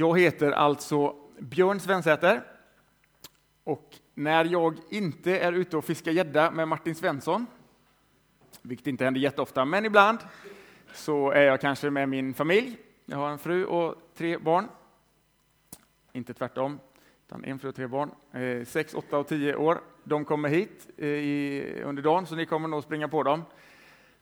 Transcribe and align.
Jag 0.00 0.20
heter 0.20 0.52
alltså 0.52 1.16
Björn 1.38 1.80
Svensäter 1.80 2.42
och 3.64 3.96
när 4.14 4.44
jag 4.44 4.76
inte 4.90 5.38
är 5.38 5.52
ute 5.52 5.76
och 5.76 5.84
fiskar 5.84 6.12
gädda 6.12 6.50
med 6.50 6.68
Martin 6.68 6.94
Svensson, 6.94 7.46
vilket 8.62 8.86
inte 8.86 9.04
händer 9.04 9.20
jätteofta, 9.20 9.64
men 9.64 9.84
ibland, 9.84 10.18
så 10.92 11.30
är 11.30 11.42
jag 11.42 11.60
kanske 11.60 11.90
med 11.90 12.08
min 12.08 12.34
familj. 12.34 12.76
Jag 13.04 13.18
har 13.18 13.30
en 13.30 13.38
fru 13.38 13.64
och 13.64 13.94
tre 14.14 14.38
barn. 14.38 14.68
Inte 16.12 16.34
tvärtom, 16.34 16.80
utan 17.26 17.44
en 17.44 17.58
fru 17.58 17.68
och 17.68 17.74
tre 17.74 17.86
barn. 17.86 18.10
Eh, 18.32 18.64
sex, 18.64 18.94
åtta 18.94 19.18
och 19.18 19.28
tio 19.28 19.56
år. 19.56 19.80
De 20.04 20.24
kommer 20.24 20.48
hit 20.48 20.88
eh, 20.96 21.88
under 21.88 22.02
dagen, 22.02 22.26
så 22.26 22.34
ni 22.34 22.46
kommer 22.46 22.68
nog 22.68 22.82
springa 22.82 23.08
på 23.08 23.22
dem. 23.22 23.42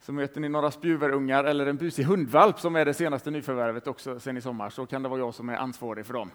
Så 0.00 0.12
möter 0.12 0.40
ni 0.40 0.48
några 0.48 0.70
spjuverungar 0.70 1.44
eller 1.44 1.66
en 1.66 1.76
busig 1.76 2.04
hundvalp 2.04 2.60
som 2.60 2.76
är 2.76 2.84
det 2.84 2.94
senaste 2.94 3.30
nyförvärvet 3.30 3.86
också 3.86 4.20
sen 4.20 4.36
i 4.36 4.40
sommar, 4.40 4.70
så 4.70 4.86
kan 4.86 5.02
det 5.02 5.08
vara 5.08 5.20
jag 5.20 5.34
som 5.34 5.48
är 5.48 5.56
ansvarig 5.56 6.06
för 6.06 6.14
dem. 6.14 6.30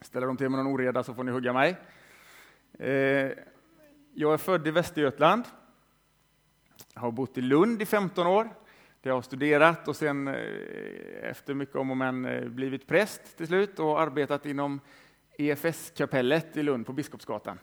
Ställer 0.00 0.26
de 0.26 0.36
till 0.36 0.48
med 0.48 0.64
någon 0.64 0.74
oreda 0.74 1.02
så 1.02 1.14
får 1.14 1.24
ni 1.24 1.32
hugga 1.32 1.52
mig. 1.52 1.76
Eh, 2.78 3.30
jag 4.14 4.32
är 4.32 4.36
född 4.36 4.66
i 4.66 4.70
Västergötland. 4.70 5.44
Har 6.94 7.10
bott 7.10 7.38
i 7.38 7.40
Lund 7.40 7.82
i 7.82 7.86
15 7.86 8.26
år. 8.26 8.44
Där 9.00 9.10
jag 9.10 9.14
har 9.14 9.22
studerat 9.22 9.88
och 9.88 9.96
sen 9.96 10.28
eh, 10.28 10.34
efter 11.22 11.54
mycket 11.54 11.76
om 11.76 11.90
och 11.90 11.96
men 11.96 12.24
eh, 12.24 12.48
blivit 12.48 12.86
präst 12.86 13.36
till 13.36 13.46
slut 13.46 13.78
och 13.78 14.00
arbetat 14.00 14.46
inom 14.46 14.80
EFS-kapellet 15.38 16.56
i 16.56 16.62
Lund 16.62 16.86
på 16.86 16.92
Biskopsgatan 16.92 17.58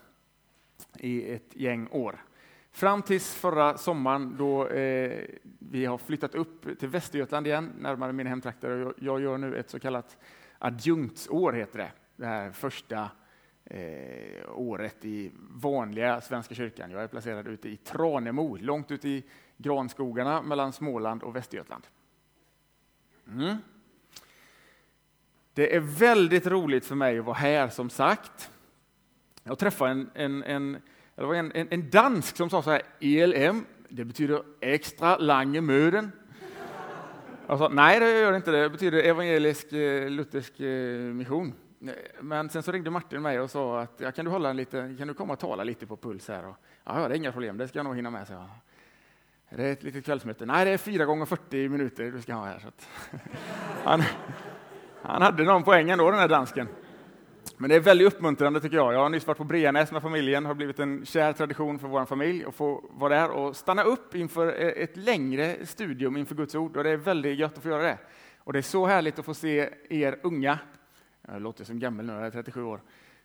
i 0.99 1.31
ett 1.31 1.55
gäng 1.55 1.87
år. 1.91 2.23
Fram 2.73 3.01
tills 3.01 3.35
förra 3.35 3.77
sommaren 3.77 4.35
då 4.37 4.67
eh, 4.67 5.25
vi 5.59 5.85
har 5.85 5.97
flyttat 5.97 6.35
upp 6.35 6.79
till 6.79 6.89
Västergötland 6.89 7.47
igen, 7.47 7.71
närmare 7.79 8.13
mina 8.13 8.29
hemtrakter. 8.29 8.93
Jag 8.97 9.21
gör 9.21 9.37
nu 9.37 9.57
ett 9.57 9.69
så 9.69 9.79
kallat 9.79 10.17
adjunktsår, 10.57 11.53
heter 11.53 11.77
det. 11.77 11.91
Det 12.15 12.25
här 12.25 12.51
första 12.51 13.11
eh, 13.65 14.49
året 14.49 15.05
i 15.05 15.31
vanliga 15.49 16.21
Svenska 16.21 16.55
kyrkan. 16.55 16.91
Jag 16.91 17.03
är 17.03 17.07
placerad 17.07 17.47
ute 17.47 17.69
i 17.69 17.77
Tranemo, 17.77 18.57
långt 18.57 18.91
ute 18.91 19.09
i 19.09 19.23
granskogarna 19.57 20.41
mellan 20.41 20.73
Småland 20.73 21.23
och 21.23 21.35
Västergötland. 21.35 21.87
Mm. 23.27 23.57
Det 25.53 25.75
är 25.75 25.79
väldigt 25.79 26.47
roligt 26.47 26.85
för 26.85 26.95
mig 26.95 27.19
att 27.19 27.25
vara 27.25 27.37
här, 27.37 27.69
som 27.69 27.89
sagt. 27.89 28.51
Jag 29.43 29.59
träffade 29.59 29.91
en, 29.91 30.11
en, 30.13 30.43
en, 30.43 30.81
det 31.15 31.25
var 31.25 31.35
en, 31.35 31.51
en, 31.55 31.67
en 31.71 31.89
dansk 31.89 32.37
som 32.37 32.49
sa 32.49 32.61
så 32.61 32.71
här, 32.71 32.81
ELM, 32.99 33.65
det 33.89 34.05
betyder 34.05 34.43
extra 34.59 35.17
lange 35.17 35.61
möden. 35.61 36.11
Jag 37.47 37.57
sa, 37.57 37.69
nej 37.69 37.99
det 37.99 38.19
gör 38.19 38.31
det 38.31 38.37
inte, 38.37 38.51
det 38.51 38.69
betyder 38.69 39.03
evangelisk 39.03 39.73
eh, 39.73 40.09
luthersk 40.09 40.59
eh, 40.59 40.99
mission. 40.99 41.53
Eh, 41.81 41.93
men 42.21 42.49
sen 42.49 42.63
så 42.63 42.71
ringde 42.71 42.89
Martin 42.89 43.21
mig 43.21 43.39
och 43.39 43.49
sa 43.49 43.81
att 43.81 43.93
ja, 43.97 44.11
kan, 44.11 44.25
du 44.25 44.31
hålla 44.31 44.49
en 44.49 44.57
lite, 44.57 44.95
kan 44.97 45.07
du 45.07 45.13
komma 45.13 45.33
och 45.33 45.39
tala 45.39 45.63
lite 45.63 45.85
på 45.85 45.97
puls 45.97 46.27
här? 46.27 46.47
Och, 46.47 46.55
ja, 46.83 47.07
det 47.07 47.15
är 47.15 47.17
inga 47.17 47.31
problem, 47.31 47.57
det 47.57 47.67
ska 47.67 47.79
jag 47.79 47.83
nog 47.85 47.95
hinna 47.95 48.09
med. 48.09 48.27
Så 48.27 48.33
jag, 48.33 48.49
det 49.49 49.63
är 49.63 49.71
ett 49.71 49.83
litet 49.83 50.05
kvällsmöte. 50.05 50.45
Nej, 50.45 50.65
det 50.65 50.71
är 50.71 50.77
fyra 50.77 51.05
gånger 51.05 51.25
40 51.25 51.69
minuter 51.69 52.11
du 52.11 52.21
ska 52.21 52.33
ha 52.33 52.45
här. 52.45 52.59
Så 52.59 52.67
att, 52.67 52.89
han, 53.83 54.03
han 55.01 55.21
hade 55.21 55.43
någon 55.43 55.63
poäng 55.63 55.89
ändå, 55.89 56.11
den 56.11 56.19
här 56.19 56.27
dansken. 56.27 56.67
Men 57.57 57.69
det 57.69 57.75
är 57.75 57.79
väldigt 57.79 58.07
uppmuntrande 58.07 58.59
tycker 58.59 58.77
jag. 58.77 58.93
Jag 58.93 58.99
har 58.99 59.09
nyss 59.09 59.27
varit 59.27 59.37
på 59.37 59.43
Breanäs 59.43 59.91
med 59.91 60.01
familjen, 60.01 60.45
har 60.45 60.53
blivit 60.53 60.79
en 60.79 61.05
kär 61.05 61.33
tradition 61.33 61.79
för 61.79 61.87
vår 61.87 62.05
familj 62.05 62.45
att 62.45 62.55
få 62.55 62.83
vara 62.91 63.15
där 63.15 63.29
och 63.29 63.55
stanna 63.55 63.83
upp 63.83 64.15
inför 64.15 64.47
e- 64.47 64.83
ett 64.83 64.97
längre 64.97 65.65
studium 65.65 66.17
inför 66.17 66.35
Guds 66.35 66.55
ord. 66.55 66.77
Och 66.77 66.83
det 66.83 66.89
är 66.89 66.97
väldigt 66.97 67.39
gött 67.39 67.57
att 67.57 67.63
få 67.63 67.69
göra 67.69 67.83
det. 67.83 67.97
Och 68.37 68.53
det 68.53 68.59
är 68.59 68.63
så 68.63 68.85
härligt 68.85 69.19
att 69.19 69.25
få 69.25 69.33
se 69.33 69.69
er 69.89 70.19
unga, 70.23 70.59
jag 71.21 71.41
låter 71.41 71.63
som 71.63 71.79
gammal 71.79 72.05
nu, 72.05 72.13
jag 72.13 72.25
är 72.25 72.31
37 72.31 72.63
år, 72.63 72.81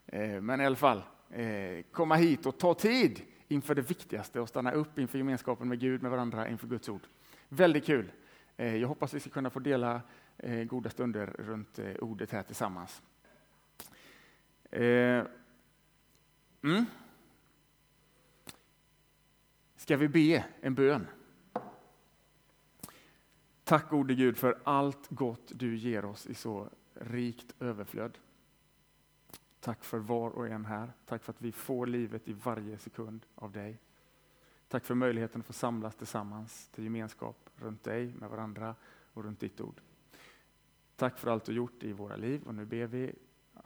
eh, 0.06 0.40
men 0.40 0.60
i 0.60 0.66
alla 0.66 0.76
fall, 0.76 1.02
eh, 1.30 1.84
komma 1.92 2.14
hit 2.14 2.46
och 2.46 2.58
ta 2.58 2.74
tid 2.74 3.20
inför 3.48 3.74
det 3.74 3.82
viktigaste 3.82 4.40
och 4.40 4.48
stanna 4.48 4.72
upp 4.72 4.98
inför 4.98 5.18
gemenskapen 5.18 5.68
med 5.68 5.80
Gud, 5.80 6.02
med 6.02 6.10
varandra, 6.10 6.48
inför 6.48 6.66
Guds 6.66 6.88
ord. 6.88 7.02
Väldigt 7.48 7.86
kul. 7.86 8.12
Eh, 8.56 8.76
jag 8.76 8.88
hoppas 8.88 9.14
vi 9.14 9.20
ska 9.20 9.30
kunna 9.30 9.50
få 9.50 9.60
dela 9.60 10.00
goda 10.66 10.90
stunder 10.90 11.26
runt 11.38 11.78
ordet 12.00 12.32
här 12.32 12.42
tillsammans. 12.42 13.02
Eh, 14.70 15.26
mm. 16.62 16.84
Ska 19.76 19.96
vi 19.96 20.08
be 20.08 20.44
en 20.60 20.74
bön? 20.74 21.06
Tack 23.64 23.90
gode 23.90 24.14
Gud 24.14 24.36
för 24.36 24.58
allt 24.64 25.08
gott 25.08 25.52
du 25.54 25.76
ger 25.76 26.04
oss 26.04 26.26
i 26.26 26.34
så 26.34 26.68
rikt 26.94 27.54
överflöd. 27.60 28.18
Tack 29.60 29.84
för 29.84 29.98
var 29.98 30.30
och 30.30 30.48
en 30.48 30.64
här. 30.64 30.92
Tack 31.06 31.22
för 31.22 31.32
att 31.32 31.42
vi 31.42 31.52
får 31.52 31.86
livet 31.86 32.28
i 32.28 32.32
varje 32.32 32.78
sekund 32.78 33.26
av 33.34 33.52
dig. 33.52 33.78
Tack 34.68 34.84
för 34.84 34.94
möjligheten 34.94 35.40
att 35.40 35.46
få 35.46 35.52
samlas 35.52 35.96
tillsammans 35.96 36.68
till 36.68 36.84
gemenskap 36.84 37.50
runt 37.56 37.82
dig, 37.82 38.14
med 38.14 38.30
varandra 38.30 38.74
och 39.12 39.24
runt 39.24 39.40
ditt 39.40 39.60
ord. 39.60 39.80
Tack 40.96 41.18
för 41.18 41.30
allt 41.30 41.44
du 41.44 41.52
gjort 41.52 41.82
i 41.82 41.92
våra 41.92 42.16
liv 42.16 42.42
och 42.46 42.54
nu 42.54 42.64
ber 42.64 42.86
vi 42.86 43.14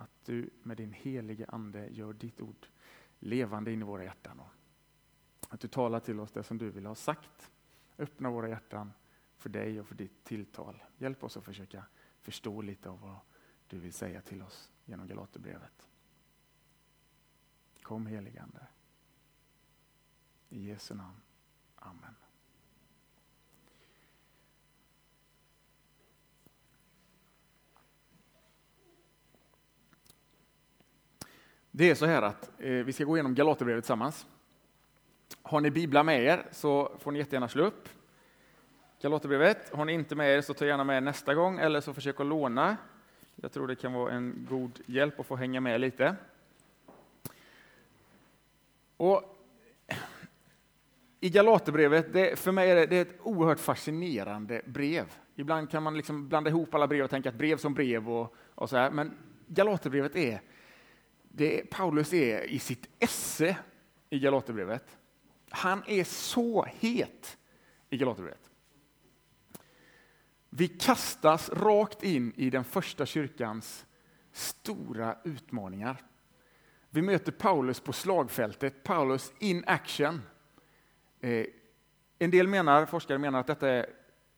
att 0.02 0.24
du 0.24 0.50
med 0.62 0.76
din 0.76 0.92
helige 0.92 1.46
Ande 1.48 1.88
gör 1.88 2.12
ditt 2.12 2.40
ord 2.40 2.66
levande 3.18 3.72
in 3.72 3.80
i 3.80 3.84
våra 3.84 4.04
hjärtan. 4.04 4.42
Att 5.48 5.60
du 5.60 5.68
talar 5.68 6.00
till 6.00 6.20
oss 6.20 6.32
det 6.32 6.42
som 6.42 6.58
du 6.58 6.70
vill 6.70 6.86
ha 6.86 6.94
sagt. 6.94 7.50
Öppna 7.98 8.30
våra 8.30 8.48
hjärtan 8.48 8.92
för 9.36 9.48
dig 9.48 9.80
och 9.80 9.86
för 9.86 9.94
ditt 9.94 10.24
tilltal. 10.24 10.82
Hjälp 10.98 11.24
oss 11.24 11.36
att 11.36 11.44
försöka 11.44 11.84
förstå 12.20 12.62
lite 12.62 12.90
av 12.90 13.00
vad 13.00 13.16
du 13.66 13.78
vill 13.78 13.92
säga 13.92 14.20
till 14.20 14.42
oss 14.42 14.72
genom 14.84 15.06
Galaterbrevet. 15.06 15.88
Kom 17.82 18.06
helige 18.06 18.42
Ande. 18.42 18.66
I 20.48 20.68
Jesu 20.68 20.94
namn. 20.94 21.20
Amen. 21.76 22.14
Det 31.74 31.90
är 31.90 31.94
så 31.94 32.06
här 32.06 32.22
att 32.22 32.50
eh, 32.58 32.70
vi 32.70 32.92
ska 32.92 33.04
gå 33.04 33.16
igenom 33.16 33.34
Galaterbrevet 33.34 33.84
tillsammans. 33.84 34.26
Har 35.42 35.60
ni 35.60 35.70
biblar 35.70 36.04
med 36.04 36.24
er 36.24 36.46
så 36.50 36.92
får 36.98 37.12
ni 37.12 37.18
jättegärna 37.18 37.48
slå 37.48 37.64
upp 37.64 37.88
Galaterbrevet. 39.02 39.74
Har 39.74 39.84
ni 39.84 39.92
inte 39.92 40.14
med 40.14 40.36
er 40.36 40.40
så 40.40 40.54
ta 40.54 40.66
gärna 40.66 40.84
med 40.84 41.02
nästa 41.02 41.34
gång 41.34 41.58
eller 41.58 41.80
så 41.80 41.94
försök 41.94 42.20
att 42.20 42.26
låna. 42.26 42.76
Jag 43.36 43.52
tror 43.52 43.66
det 43.66 43.76
kan 43.76 43.92
vara 43.92 44.12
en 44.12 44.46
god 44.50 44.80
hjälp 44.86 45.20
att 45.20 45.26
få 45.26 45.36
hänga 45.36 45.60
med 45.60 45.80
lite. 45.80 46.16
Och 48.96 49.38
I 51.20 51.30
Galaterbrevet, 51.30 52.12
det, 52.12 52.38
för 52.38 52.52
mig 52.52 52.70
är 52.70 52.76
det, 52.76 52.86
det 52.86 52.96
är 52.96 53.02
ett 53.02 53.18
oerhört 53.22 53.60
fascinerande 53.60 54.62
brev. 54.66 55.12
Ibland 55.34 55.70
kan 55.70 55.82
man 55.82 55.96
liksom 55.96 56.28
blanda 56.28 56.50
ihop 56.50 56.74
alla 56.74 56.86
brev 56.86 57.04
och 57.04 57.10
tänka 57.10 57.28
att 57.28 57.34
brev 57.34 57.56
som 57.56 57.74
brev 57.74 58.10
och, 58.10 58.34
och 58.54 58.70
så 58.70 58.76
här. 58.76 58.90
Men 58.90 59.14
Galaterbrevet 59.46 60.16
är 60.16 60.40
det 61.34 61.70
Paulus 61.70 62.12
är 62.12 62.42
i 62.44 62.58
sitt 62.58 62.88
esse 62.98 63.56
i 64.10 64.18
Galaterbrevet. 64.18 64.98
Han 65.50 65.82
är 65.86 66.04
så 66.04 66.64
het 66.64 67.38
i 67.90 67.96
Galaterbrevet. 67.96 68.50
Vi 70.50 70.68
kastas 70.68 71.50
rakt 71.50 72.02
in 72.02 72.32
i 72.36 72.50
den 72.50 72.64
första 72.64 73.06
kyrkans 73.06 73.86
stora 74.32 75.16
utmaningar. 75.24 76.02
Vi 76.90 77.02
möter 77.02 77.32
Paulus 77.32 77.80
på 77.80 77.92
slagfältet, 77.92 78.82
Paulus 78.82 79.32
in 79.38 79.64
action. 79.66 80.22
Eh, 81.20 81.46
en 82.18 82.30
del 82.30 82.48
menar, 82.48 82.86
forskare 82.86 83.18
menar 83.18 83.40
att 83.40 83.46
detta 83.46 83.68
är 83.68 83.86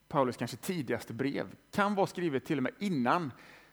Paulus 0.09 0.37
kanske 0.37 0.56
tidigaste 0.56 1.12
brev. 1.12 1.56
Kan 1.71 1.94
vara 1.94 2.06
skrivet 2.06 2.44
till 2.44 2.56
och 2.56 2.62
med 2.62 2.72
innan 2.78 3.33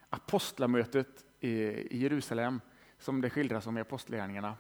apostlamötet 0.10 1.26
eh, 1.40 1.50
i 1.50 1.98
Jerusalem 1.98 2.62
som 3.02 3.22
det 3.22 3.30
skildras 3.30 3.68
om 3.68 3.78
i 3.78 3.82
Apostlagärningarna. 3.82 4.56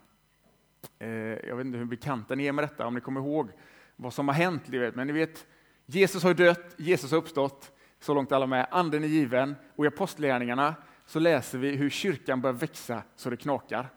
Eh, 1.00 1.10
jag 1.10 1.56
vet 1.56 1.66
inte 1.66 1.78
hur 1.78 1.86
bekanta 1.86 2.36
ni 2.36 2.46
är 2.46 2.52
med 2.52 2.64
detta, 2.64 2.88
om 2.88 2.94
ni 2.94 3.02
kommer 3.02 3.22
ihåg 3.22 3.52
vad 3.96 4.14
som 4.14 4.28
har 4.28 4.36
hänt. 4.36 4.64
Men 4.68 5.08
ni 5.08 5.14
vet, 5.14 5.48
Jesus 5.86 6.24
har 6.24 6.34
dött, 6.34 6.76
Jesus 6.78 7.12
har 7.12 7.18
uppstått, 7.18 7.72
så 8.00 8.14
långt 8.14 8.32
alla 8.32 8.48
med. 8.48 8.68
Anden 8.72 9.04
är 9.04 9.08
given 9.08 9.56
och 9.76 9.86
i 9.86 9.88
Apostlagärningarna 9.88 10.76
så 11.06 11.20
läser 11.20 11.58
vi 11.58 11.76
hur 11.76 11.90
kyrkan 11.90 12.42
börjar 12.42 12.54
växa 12.54 13.04
så 13.16 13.30
det 13.30 13.38
knakar. 13.38 13.90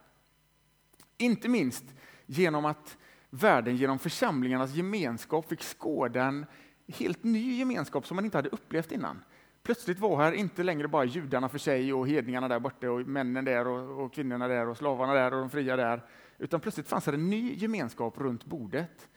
Inte 1.18 1.48
minst 1.48 1.84
genom 2.26 2.64
att 2.64 2.96
världen 3.30 3.76
genom 3.76 3.98
församlingarnas 3.98 4.74
gemenskap 4.74 5.48
fick 5.48 5.62
skåda 5.62 6.24
en 6.24 6.46
helt 6.86 7.24
ny 7.24 7.58
gemenskap 7.58 8.06
som 8.06 8.14
man 8.14 8.24
inte 8.24 8.38
hade 8.38 8.48
upplevt 8.48 8.92
innan. 8.92 9.22
Plötsligt 9.64 9.98
var 9.98 10.16
här 10.16 10.32
inte 10.32 10.62
längre 10.62 10.88
bara 10.88 11.04
judarna 11.04 11.48
för 11.48 11.58
sig 11.58 11.92
och 11.92 12.08
hedningarna 12.08 12.48
där 12.48 12.60
borta 12.60 12.90
och 12.90 13.00
männen 13.00 13.44
där 13.44 13.66
och, 13.66 14.04
och 14.04 14.14
kvinnorna 14.14 14.48
där 14.48 14.68
och 14.68 14.76
slavarna 14.76 15.14
där 15.14 15.34
och 15.34 15.40
de 15.40 15.50
fria 15.50 15.76
där. 15.76 16.02
Utan 16.38 16.60
plötsligt 16.60 16.88
fanns 16.88 17.04
det 17.04 17.14
en 17.14 17.30
ny 17.30 17.54
gemenskap 17.54 18.18
runt 18.18 18.44
bordet. 18.44 19.08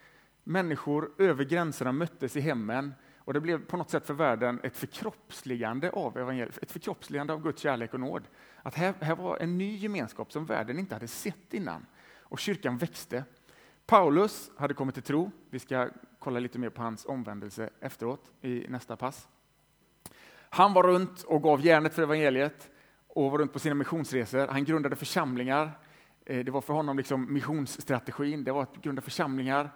Människor 0.44 1.12
över 1.18 1.44
gränserna 1.44 1.92
möttes 1.92 2.36
i 2.36 2.40
hemmen 2.40 2.94
Och 3.18 3.34
det 3.34 3.40
blev 3.40 3.66
på 3.66 3.78
något 3.78 3.90
sätt 3.90 4.06
för 4.06 4.14
världen 4.14 4.60
ett 4.64 4.78
förkroppsligande 4.78 5.90
av 5.90 6.18
evangeliet, 6.18 6.58
ett 6.58 6.72
förkroppsligande 6.72 7.34
av 7.34 7.44
Guds 7.44 7.62
kärlek 7.62 7.94
och 7.94 8.00
nåd. 8.00 8.24
Att 8.64 8.76
här, 8.76 8.94
här 9.02 9.16
var 9.16 9.38
en 9.38 9.58
ny 9.58 9.76
gemenskap 9.76 10.32
som 10.32 10.46
världen 10.46 10.80
inte 10.80 10.96
hade 10.96 11.08
sett 11.08 11.54
innan. 11.54 11.86
Och 12.20 12.40
kyrkan 12.40 12.78
växte. 12.78 13.24
Paulus 13.86 14.52
hade 14.58 14.74
kommit 14.74 14.96
till 14.96 15.04
tro. 15.04 15.32
Vi 15.50 15.60
ska 15.60 15.90
kolla 16.20 16.40
lite 16.40 16.60
mer 16.60 16.70
på 16.70 16.82
hans 16.82 17.06
omvändelse 17.06 17.70
efteråt 17.80 18.32
i 18.42 18.66
nästa 18.70 18.96
pass. 18.96 19.30
Han 20.50 20.74
var 20.74 20.84
runt 20.84 21.24
och 21.24 21.44
gav 21.44 21.66
järnet 21.66 21.94
för 21.94 22.02
evangeliet 22.02 22.70
och 23.08 23.32
var 23.32 23.38
runt 23.38 23.54
på 23.54 23.60
sina 23.60 23.76
missionsresor. 23.76 24.48
Han 24.48 24.64
grundade 24.64 24.96
församlingar. 24.96 25.72
Eh, 26.26 26.46
det 26.46 26.52
var 26.52 26.62
för 26.62 26.74
honom 26.74 26.98
liksom 26.98 27.34
missionsstrategin. 27.34 28.44
Det 28.44 28.52
var 28.52 28.64
att 28.64 28.76
grunda 28.76 29.02
församlingar 29.02 29.70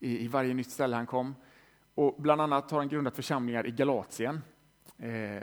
i, 0.00 0.28
varje 0.28 0.54
nytt 0.54 0.70
ställe 0.70 0.96
han 0.96 1.06
kom. 1.06 1.34
Och 1.94 2.22
bland 2.22 2.40
annat 2.40 2.70
har 2.70 2.78
han 2.78 2.88
grundat 2.88 3.16
församlingar 3.16 3.66
i 3.66 3.70
Galatien. 3.70 4.40
Eh, 4.98 5.42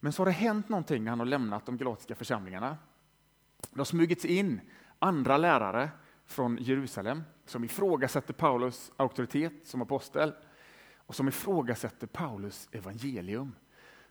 men 0.00 0.12
så 0.12 0.20
har 0.20 0.26
det 0.26 0.32
hänt 0.32 0.68
någonting 0.68 1.04
när 1.04 1.10
han 1.10 1.18
har 1.18 1.26
lämnat 1.26 1.66
de 1.66 1.76
galatiska 1.76 2.14
församlingarna. 2.14 2.76
Det 3.70 3.80
har 3.80 3.84
smugits 3.84 4.24
in 4.24 4.60
andra 4.98 5.36
lärare 5.36 5.90
från 6.26 6.58
Jerusalem 6.60 7.22
som 7.46 7.64
ifrågasätter 7.64 8.34
Paulus 8.34 8.92
auktoritet 8.96 9.52
som 9.64 9.82
apostel 9.82 10.32
och 10.96 11.14
som 11.14 11.28
ifrågasätter 11.28 12.06
Paulus 12.06 12.68
evangelium. 12.72 13.52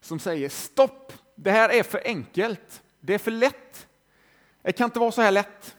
Som 0.04 0.20
säger 0.20 0.50
stopp, 0.50 1.14
det 1.36 1.52
här 1.52 1.70
är 1.70 1.84
för 1.84 2.02
enkelt, 2.06 2.84
det 3.00 3.14
är 3.14 3.18
för 3.18 3.32
lätt. 3.32 3.88
Det 4.62 4.72
kan 4.72 4.86
inte 4.86 5.00
vara 5.00 5.12
så 5.12 5.22
här 5.22 5.32
lätt. 5.32 5.78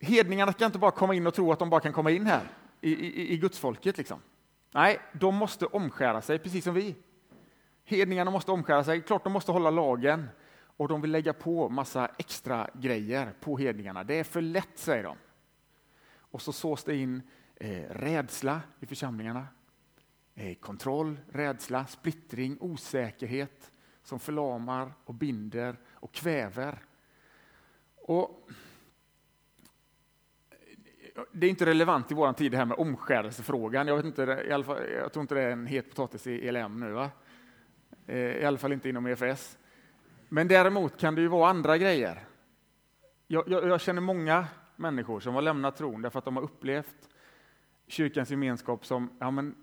Hedningarna 0.00 0.52
kan 0.52 0.66
inte 0.66 0.78
bara 0.78 0.90
komma 0.90 1.14
in 1.14 1.26
och 1.26 1.34
tro 1.34 1.52
att 1.52 1.58
de 1.58 1.70
bara 1.70 1.80
kan 1.80 1.92
komma 1.92 2.10
in 2.10 2.26
här 2.26 2.48
i, 2.80 2.92
i, 2.92 3.32
i 3.32 3.36
gudsfolket. 3.36 3.98
Liksom. 3.98 4.22
Nej, 4.70 5.00
de 5.12 5.34
måste 5.34 5.66
omskära 5.66 6.22
sig 6.22 6.38
precis 6.38 6.64
som 6.64 6.74
vi. 6.74 6.96
Hedningarna 7.84 8.30
måste 8.30 8.50
omskära 8.50 8.84
sig, 8.84 9.02
klart 9.02 9.24
de 9.24 9.32
måste 9.32 9.52
hålla 9.52 9.70
lagen 9.70 10.28
och 10.60 10.88
de 10.88 11.00
vill 11.00 11.10
lägga 11.10 11.32
på 11.32 11.68
massa 11.68 12.10
extra 12.18 12.70
grejer 12.74 13.32
på 13.40 13.58
hedningarna. 13.58 14.04
Det 14.04 14.14
är 14.14 14.24
för 14.24 14.40
lätt, 14.40 14.78
säger 14.78 15.04
de. 15.04 15.16
Och 16.10 16.42
så 16.42 16.52
sås 16.52 16.84
det 16.84 16.96
in 16.96 17.22
eh, 17.56 17.82
rädsla 17.90 18.60
i 18.80 18.86
församlingarna. 18.86 19.46
Eh, 20.40 20.54
kontroll, 20.54 21.18
rädsla, 21.32 21.86
splittring, 21.86 22.56
osäkerhet 22.60 23.72
som 24.02 24.20
förlamar 24.20 24.92
och 25.04 25.14
binder 25.14 25.76
och 25.90 26.12
kväver. 26.12 26.78
Och 27.96 28.48
eh, 31.14 31.22
det 31.32 31.46
är 31.46 31.50
inte 31.50 31.66
relevant 31.66 32.10
i 32.10 32.14
vår 32.14 32.32
tid 32.32 32.52
det 32.52 32.58
här 32.58 32.64
med 32.64 32.78
omskärelsefrågan. 32.78 33.88
Jag, 33.88 33.96
vet 33.96 34.04
inte, 34.04 34.44
i 34.48 34.52
alla 34.52 34.64
fall, 34.64 34.90
jag 34.90 35.12
tror 35.12 35.20
inte 35.20 35.34
det 35.34 35.42
är 35.42 35.50
en 35.50 35.66
het 35.66 35.88
potatis 35.90 36.26
i 36.26 36.48
ELM 36.48 36.80
nu. 36.80 36.92
Va? 36.92 37.10
Eh, 38.06 38.16
I 38.16 38.44
alla 38.44 38.58
fall 38.58 38.72
inte 38.72 38.88
inom 38.88 39.06
EFS. 39.06 39.58
Men 40.28 40.48
däremot 40.48 41.00
kan 41.00 41.14
det 41.14 41.20
ju 41.20 41.28
vara 41.28 41.50
andra 41.50 41.78
grejer. 41.78 42.24
Jag, 43.26 43.48
jag, 43.48 43.68
jag, 43.68 43.80
känner 43.80 44.00
många 44.00 44.46
människor 44.76 45.20
som 45.20 45.34
har 45.34 45.42
lämnat 45.42 45.76
tron 45.76 46.02
därför 46.02 46.18
att 46.18 46.24
de 46.24 46.36
har 46.36 46.42
upplevt 46.42 47.08
kyrkans 47.86 48.30
gemenskap 48.30 48.86
som, 48.86 49.16
ja 49.18 49.30
men, 49.30 49.54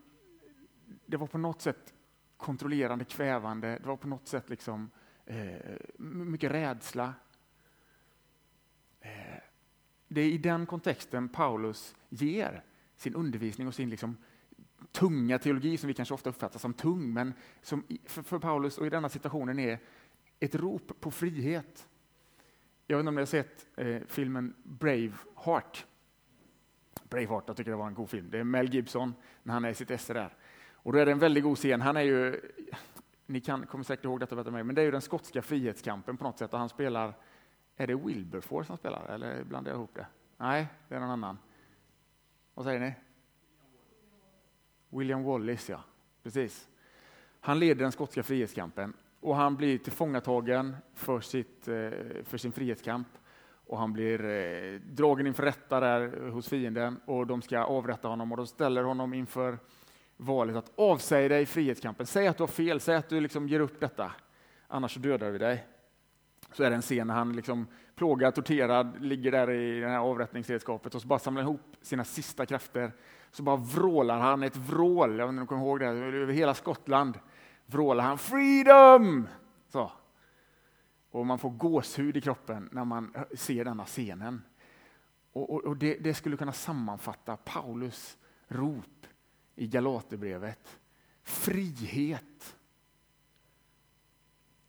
det 1.06 1.18
var 1.18 1.28
på 1.28 1.38
något 1.38 1.62
sätt 1.62 1.94
kontrollerande, 2.38 3.06
kvävande, 3.06 3.78
det 3.82 3.88
var 3.88 3.98
på 3.98 4.08
något 4.08 4.28
sätt 4.28 4.50
liksom, 4.50 4.90
eh, 5.26 5.78
mycket 5.98 6.52
rädsla. 6.52 7.14
Eh, 9.00 9.44
det 10.08 10.22
är 10.22 10.30
i 10.30 10.38
den 10.38 10.66
kontexten 10.66 11.30
Paulus 11.30 11.96
ger 12.10 12.64
sin 12.96 13.16
undervisning 13.16 13.68
och 13.68 13.76
sin 13.76 13.90
liksom, 13.90 14.18
tunga 14.92 15.40
teologi 15.40 15.78
som 15.78 15.88
vi 15.88 15.94
kanske 15.94 16.14
ofta 16.14 16.30
uppfattar 16.30 16.60
som 16.60 16.74
tung, 16.74 17.14
men 17.14 17.34
som 17.62 17.84
för, 18.06 18.24
för 18.24 18.40
Paulus 18.40 18.78
och 18.78 18.88
i 18.88 18.90
denna 18.90 19.10
situationen 19.10 19.60
är 19.60 19.80
ett 20.40 20.56
rop 20.56 21.00
på 21.00 21.12
frihet. 21.12 21.88
Jag 22.88 22.98
vet 22.98 23.02
inte 23.02 23.10
om 23.10 23.16
ni 23.16 23.22
har 23.22 23.26
sett 23.26 23.68
eh, 23.76 24.02
filmen 24.08 24.56
Braveheart. 24.64 25.86
Braveheart, 27.10 27.44
jag 27.48 27.58
tycker 27.58 27.72
det 27.72 27.78
var 27.78 27.88
en 27.88 27.94
god 27.94 28.10
film. 28.10 28.30
Det 28.32 28.40
är 28.40 28.44
Mel 28.44 28.74
Gibson 28.74 29.14
när 29.44 29.54
han 29.54 29.66
är 29.66 29.70
i 29.70 29.74
sitt 29.74 29.92
esse 29.92 30.14
där. 30.14 30.34
Och 30.86 30.94
då 30.94 31.00
är 31.00 31.06
det 31.06 31.12
en 31.12 31.20
väldigt 31.20 31.44
god 31.44 31.58
scen. 31.58 31.82
Han 31.82 31.98
är 31.98 32.02
ju, 32.02 32.42
ni 33.26 33.42
kan, 33.42 33.66
kommer 33.66 33.84
säkert 33.84 34.06
ihåg 34.06 34.20
detta 34.20 34.36
bättre 34.36 34.50
än 34.50 34.54
mig, 34.54 34.64
men 34.64 34.76
det 34.76 34.82
är 34.82 34.86
ju 34.86 34.92
den 34.92 35.02
skotska 35.02 35.42
frihetskampen 35.42 36.18
på 36.18 36.24
något 36.24 36.38
sätt. 36.38 36.54
Och 36.54 36.60
han 36.60 36.70
spelar, 36.70 37.14
är 37.76 37.88
det 37.88 37.96
Wilberforce 37.96 38.68
han 38.68 38.78
spelar 38.78 39.06
eller 39.06 39.44
blandar 39.44 39.72
jag 39.72 39.78
ihop 39.78 39.96
det? 39.96 40.08
Nej, 40.38 40.68
det 40.88 40.96
är 40.96 41.00
någon 41.00 41.10
annan. 41.10 41.38
Vad 42.54 42.66
säger 42.66 42.80
ni? 42.80 42.94
William 44.90 45.24
Wallace, 45.24 45.72
ja. 45.72 45.84
Precis. 46.24 46.70
Han 47.40 47.60
leder 47.60 47.82
den 47.82 47.92
skotska 47.92 48.24
frihetskampen 48.24 48.94
och 49.20 49.36
han 49.36 49.56
blir 49.56 49.78
tillfångatagen 49.78 50.76
för, 50.94 51.20
sitt, 51.20 51.68
eh, 51.68 51.90
för 52.24 52.38
sin 52.38 52.52
frihetskamp. 52.52 53.08
Och 53.68 53.78
han 53.78 53.94
blir 53.94 54.26
eh, 54.26 54.80
dragen 54.80 55.28
inför 55.28 55.44
rätta 55.44 55.80
där 55.80 56.30
hos 56.30 56.50
fienden 56.50 57.00
och 57.06 57.28
de 57.28 57.42
ska 57.42 57.64
avrätta 57.64 58.08
honom 58.08 58.32
och 58.32 58.38
de 58.38 58.48
ställer 58.48 58.84
honom 58.84 59.14
inför 59.14 59.58
valet 60.18 60.56
att 60.56 60.72
avsäga 60.76 61.30
dig 61.30 61.46
frihetskampen. 61.46 62.06
Säg 62.06 62.28
att 62.28 62.38
du 62.38 62.44
har 62.44 62.48
fel, 62.48 62.80
säg 62.80 62.96
att 62.96 63.10
du 63.10 63.20
liksom 63.22 63.48
ger 63.48 63.60
upp 63.60 63.80
detta, 63.80 64.12
annars 64.68 64.96
dödar 64.96 65.30
vi 65.30 65.38
dig. 65.38 65.68
Så 66.52 66.64
är 66.64 66.70
det 66.70 66.76
en 66.76 66.82
scen 66.82 67.08
när 67.08 67.14
han 67.14 67.36
liksom 67.36 67.68
plågad, 67.96 68.36
torterad, 68.36 69.02
ligger 69.02 69.32
där 69.32 69.52
i 69.52 69.80
det 69.80 69.88
här 69.88 69.98
avrättningsredskapet 69.98 70.96
och 70.96 71.02
så 71.02 71.08
bara 71.08 71.20
samlar 71.20 71.42
ihop 71.42 71.76
sina 71.82 72.04
sista 72.04 72.46
krafter. 72.46 72.92
Så 73.32 73.44
bara 73.44 73.56
vrålar 73.56 74.20
han 74.20 74.44
ett 74.44 74.56
vrål, 74.56 75.20
jag 75.20 75.28
vet 75.28 75.30
inte 75.30 75.42
om 75.42 75.46
du 75.46 75.48
kommer 75.48 75.66
ihåg 75.66 75.80
det, 75.80 75.86
över 75.86 76.34
hela 76.34 76.54
Skottland 76.54 77.20
vrålar 77.66 78.04
han 78.04 78.18
freedom! 78.18 79.28
Så. 79.68 79.92
Och 81.12 81.26
man 81.26 81.40
får 81.40 81.50
gåshud 81.50 82.18
i 82.18 82.22
kroppen 82.22 82.70
när 82.72 82.86
man 82.86 83.14
ser 83.34 83.66
denna 83.66 83.86
scenen. 83.86 84.42
Och, 85.34 85.50
och, 85.50 85.64
och 85.64 85.78
det, 85.78 85.98
det, 85.98 86.14
skulle 86.14 86.38
kunna 86.38 86.52
sammanfatta 86.52 87.38
Paulus 87.38 88.18
rop 88.48 89.08
i 89.56 89.68
Galaterbrevet. 89.68 90.80
Frihet. 91.24 92.56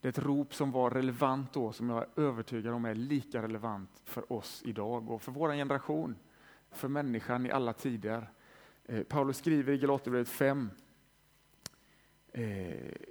Det 0.01 0.09
är 0.09 0.11
ett 0.11 0.19
rop 0.19 0.55
som 0.55 0.71
var 0.71 0.91
relevant 0.91 1.53
då, 1.53 1.73
som 1.73 1.91
jag 1.91 1.99
är 1.99 2.23
övertygad 2.23 2.75
om 2.75 2.85
är 2.85 2.95
lika 2.95 3.43
relevant 3.43 3.91
för 4.05 4.33
oss 4.33 4.63
idag 4.65 5.11
och 5.11 5.23
för 5.23 5.33
vår 5.33 5.53
generation, 5.53 6.17
för 6.71 6.89
människan 6.89 7.47
i 7.47 7.51
alla 7.51 7.73
tider. 7.73 8.31
Eh, 8.85 9.03
Paulus 9.03 9.37
skriver 9.37 9.73
i 9.73 9.79
Galaterbrevet 9.79 10.29
5 10.29 10.71
1. 12.33 12.43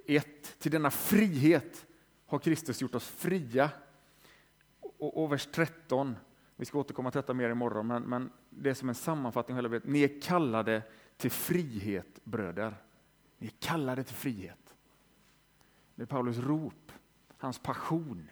Eh, 0.07 0.21
till 0.59 0.71
denna 0.71 0.91
frihet 0.91 1.85
har 2.25 2.39
Kristus 2.39 2.81
gjort 2.81 2.95
oss 2.95 3.07
fria. 3.07 3.69
Och, 4.79 5.23
och 5.23 5.31
vers 5.31 5.47
13, 5.51 6.15
vi 6.55 6.65
ska 6.65 6.79
återkomma 6.79 7.11
till 7.11 7.21
detta 7.21 7.33
mer 7.33 7.49
imorgon, 7.49 7.87
men, 7.87 8.03
men 8.03 8.31
det 8.49 8.69
är 8.69 8.73
som 8.73 8.89
en 8.89 8.95
sammanfattning 8.95 9.53
av 9.53 9.57
hela 9.57 9.69
brevet. 9.69 9.87
Ni 9.87 10.03
är 10.03 10.21
kallade 10.21 10.81
till 11.17 11.31
frihet, 11.31 12.19
bröder. 12.23 12.75
Ni 13.37 13.47
är 13.47 13.51
kallade 13.59 14.03
till 14.03 14.15
frihet. 14.15 14.75
Det 15.95 16.01
är 16.01 16.05
Paulus 16.07 16.37
rop, 16.37 16.91
hans 17.37 17.59
passion, 17.59 18.29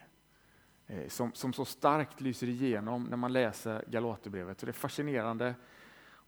eh, 0.87 1.07
som, 1.07 1.33
som 1.33 1.53
så 1.53 1.65
starkt 1.65 2.21
lyser 2.21 2.49
igenom 2.49 3.03
när 3.03 3.17
man 3.17 3.33
läser 3.33 3.85
Galaterbrevet. 3.87 4.59
Så 4.59 4.65
det 4.65 4.69
är 4.69 4.73
fascinerande 4.73 5.55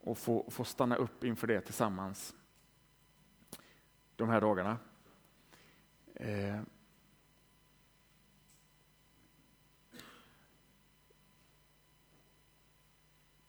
att 0.05 0.17
få, 0.17 0.49
få 0.49 0.63
stanna 0.63 0.95
upp 0.95 1.23
inför 1.23 1.47
det 1.47 1.61
tillsammans 1.61 2.35
de 4.15 4.29
här 4.29 4.41
dagarna. 4.41 4.77
Eh, 6.13 6.61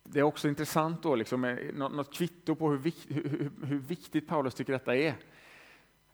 Det 0.08 0.18
är 0.18 0.22
också 0.22 0.48
intressant 0.48 1.02
då, 1.02 1.14
liksom, 1.14 1.44
eh, 1.44 1.74
något 1.74 2.14
kvitto 2.14 2.54
på 2.54 2.70
hur, 2.70 2.92
hur, 3.08 3.50
hur, 3.66 3.78
viktigt 3.78 4.28
Paulus 4.28 4.54
tycker 4.54 4.72
detta 4.72 4.96
är. 4.96 5.14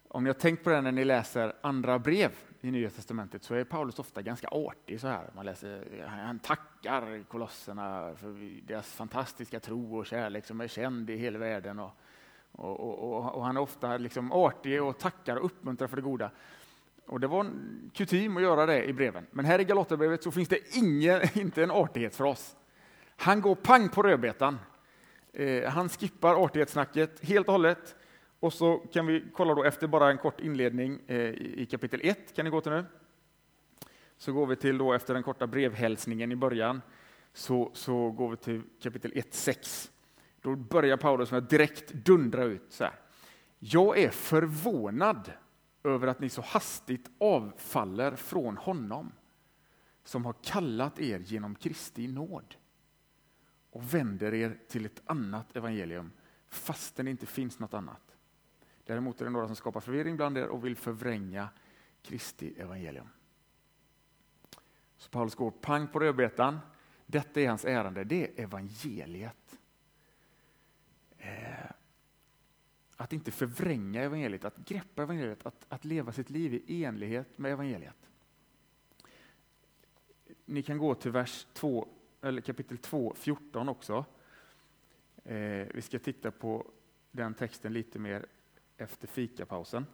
Om 0.07 0.23
ni 0.23 0.29
har 0.29 0.33
tänkt 0.33 0.63
på 0.63 0.69
det 0.69 0.81
när 0.81 0.91
ni 0.91 1.05
läser 1.05 1.53
andra 1.61 1.99
brev 1.99 2.31
i 2.61 2.71
Nya 2.71 2.89
Testamentet 2.89 3.43
så 3.43 3.55
är 3.55 3.63
Paulus 3.63 3.99
ofta 3.99 4.21
ganska 4.21 4.47
artig. 4.47 4.99
Så 4.99 5.07
här. 5.07 5.29
Man 5.35 5.45
läser, 5.45 6.05
han 6.07 6.39
tackar 6.39 7.23
kolosserna 7.23 8.15
för 8.15 8.61
deras 8.67 8.93
fantastiska 8.93 9.59
tro 9.59 9.97
och 9.97 10.05
kärlek 10.05 10.45
som 10.45 10.61
är 10.61 10.67
känd 10.67 11.09
i 11.09 11.15
hela 11.15 11.39
världen. 11.39 11.79
Och, 11.79 11.91
och, 12.51 12.79
och, 12.79 13.35
och, 13.35 13.45
han 13.45 13.57
är 13.57 13.61
ofta 13.61 13.97
liksom 13.97 14.31
artig 14.31 14.83
och 14.83 14.99
tackar 14.99 15.35
och 15.35 15.45
uppmuntrar 15.45 15.87
för 15.87 15.95
det 15.95 16.01
goda. 16.01 16.31
Och 17.05 17.19
Det 17.19 17.27
var 17.27 17.47
kutym 17.93 18.37
att 18.37 18.43
göra 18.43 18.65
det 18.65 18.85
i 18.85 18.93
breven. 18.93 19.25
Men 19.31 19.45
här 19.45 19.59
i 19.59 19.63
Galaterbrevet 19.63 20.23
så 20.23 20.31
finns 20.31 20.49
det 20.49 20.77
ingen, 20.77 21.21
inte 21.33 21.63
en 21.63 21.71
artighet 21.71 22.15
för 22.15 22.23
oss. 22.23 22.55
Han 23.23 23.41
går 23.41 23.55
pang 23.55 23.89
på 23.89 24.03
rödbetan. 24.03 24.59
Eh, 25.33 25.69
han 25.69 25.89
skippar 25.89 26.45
artighetssnacket 26.45 27.25
helt 27.25 27.47
och 27.47 27.51
hållet. 27.51 27.95
Och 28.39 28.53
så 28.53 28.77
kan 28.77 29.05
vi 29.05 29.23
kolla 29.33 29.55
då 29.55 29.63
efter 29.63 29.87
bara 29.87 30.09
en 30.09 30.17
kort 30.17 30.39
inledning 30.39 30.99
eh, 31.07 31.17
i 31.31 31.67
kapitel 31.71 31.99
1, 32.03 32.35
kan 32.35 32.45
ni 32.45 32.51
gå 32.51 32.61
till 32.61 32.71
nu. 32.71 32.85
Så 34.17 34.33
går 34.33 34.45
vi 34.45 34.55
till 34.55 34.77
då 34.77 34.93
efter 34.93 35.13
den 35.13 35.23
korta 35.23 35.47
brevhälsningen 35.47 36.31
i 36.31 36.35
början, 36.35 36.81
så, 37.33 37.71
så 37.73 38.11
går 38.11 38.29
vi 38.29 38.37
till 38.37 38.61
kapitel 38.81 39.11
1.6. 39.11 39.89
Då 40.41 40.55
börjar 40.55 40.97
Paulus 40.97 41.31
med 41.31 41.37
att 41.37 41.49
direkt 41.49 41.93
dundra 41.93 42.43
ut 42.43 42.65
så 42.69 42.83
här. 42.83 42.93
Jag 43.59 43.97
är 43.97 44.09
förvånad 44.09 45.31
över 45.83 46.07
att 46.07 46.19
ni 46.19 46.29
så 46.29 46.41
hastigt 46.41 47.09
avfaller 47.17 48.15
från 48.15 48.57
honom 48.57 49.11
som 50.03 50.25
har 50.25 50.35
kallat 50.43 50.99
er 50.99 51.19
genom 51.19 51.55
Kristi 51.55 52.07
nåd 52.07 52.55
och 53.73 53.93
vänder 53.93 54.33
er 54.33 54.57
till 54.67 54.85
ett 54.85 55.01
annat 55.05 55.55
evangelium 55.55 56.11
fastän 56.47 57.05
det 57.05 57.11
inte 57.11 57.25
finns 57.25 57.59
något 57.59 57.73
annat. 57.73 58.15
Däremot 58.83 59.21
är 59.21 59.25
det 59.25 59.31
några 59.31 59.47
som 59.47 59.55
skapar 59.55 59.79
förvirring 59.79 60.15
bland 60.15 60.37
er 60.37 60.47
och 60.47 60.65
vill 60.65 60.75
förvränga 60.75 61.49
Kristi 62.01 62.53
evangelium. 62.57 63.07
Så 64.97 65.09
Paulus 65.09 65.35
går 65.35 65.51
pang 65.51 65.87
på 65.87 65.99
rödbetan. 65.99 66.59
Detta 67.05 67.41
är 67.41 67.47
hans 67.47 67.65
ärende, 67.65 68.03
det 68.03 68.23
är 68.23 68.43
evangeliet. 68.43 69.59
Eh, 71.17 71.71
att 72.95 73.13
inte 73.13 73.31
förvränga 73.31 74.01
evangeliet, 74.01 74.45
att 74.45 74.57
greppa 74.57 75.03
evangeliet, 75.03 75.45
att, 75.45 75.65
att 75.69 75.85
leva 75.85 76.11
sitt 76.11 76.29
liv 76.29 76.63
i 76.67 76.85
enlighet 76.85 77.37
med 77.37 77.51
evangeliet. 77.51 78.09
Ni 80.45 80.63
kan 80.63 80.77
gå 80.77 80.95
till 80.95 81.11
vers 81.11 81.47
2, 81.53 81.87
eller 82.23 82.41
kapitel 82.41 82.77
2, 82.77 83.13
14 83.15 83.69
också. 83.69 84.05
Eh, 85.23 85.67
vi 85.73 85.81
ska 85.81 85.99
titta 85.99 86.31
på 86.31 86.71
den 87.11 87.33
texten 87.33 87.73
lite 87.73 87.99
mer 87.99 88.25
efter 88.77 89.07
fikapausen. 89.07 89.85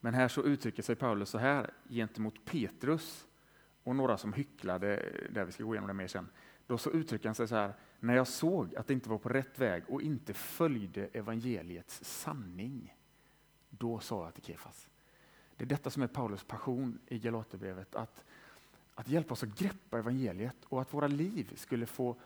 Men 0.00 0.14
här 0.14 0.28
så 0.28 0.42
uttrycker 0.42 0.82
sig 0.82 0.96
Paulus 0.96 1.30
så 1.30 1.38
här 1.38 1.70
gentemot 1.88 2.44
Petrus 2.44 3.26
och 3.82 3.96
några 3.96 4.18
som 4.18 4.32
hycklade, 4.32 4.96
eh, 4.96 5.32
där 5.32 5.44
vi 5.44 5.52
ska 5.52 5.64
gå 5.64 5.74
igenom 5.74 5.88
det 5.88 5.94
mer 5.94 6.06
sen. 6.06 6.28
Då 6.66 6.78
så 6.78 6.90
uttrycker 6.90 7.28
han 7.28 7.34
sig 7.34 7.48
så 7.48 7.54
här, 7.54 7.74
när 8.00 8.16
jag 8.16 8.26
såg 8.26 8.76
att 8.76 8.86
det 8.86 8.94
inte 8.94 9.08
var 9.08 9.18
på 9.18 9.28
rätt 9.28 9.58
väg 9.58 9.82
och 9.88 10.02
inte 10.02 10.34
följde 10.34 11.06
evangeliets 11.06 12.04
sanning, 12.04 12.96
då 13.70 14.00
sa 14.00 14.24
jag 14.24 14.34
till 14.34 14.44
Kefas. 14.44 14.88
Det 15.56 15.64
är 15.64 15.68
detta 15.68 15.90
som 15.90 16.02
är 16.02 16.06
Paulus 16.06 16.44
passion 16.44 16.98
i 17.06 17.18
Galaterbrevet, 17.18 17.94
att, 17.94 18.24
att 19.00 19.08
hjälpa 19.08 19.32
oss 19.32 19.42
att 19.42 19.58
greppa 19.58 19.98
evangeliet 19.98 20.56
och 20.64 20.80
att 20.80 20.94
våra 20.94 21.06
liv 21.06 21.52
skulle 21.56 21.86
få 21.86 22.16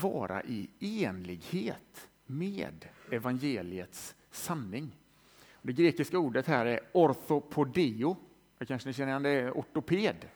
vara 0.00 0.42
i 0.42 0.70
enlighet 0.80 2.08
med 2.26 2.88
evangeliets 3.10 4.14
sanning. 4.30 4.96
Det 5.62 5.72
grekiska 5.72 6.18
ordet 6.18 6.46
här 6.46 6.66
är 6.66 6.80
orthopodeo. 6.92 8.16
Det 8.58 8.66
kanske 8.66 8.88
ni 8.88 8.92
känner 8.92 9.10
igen, 9.10 9.22
det 9.22 9.30
är 9.30 9.50
ortoped. 9.50 10.28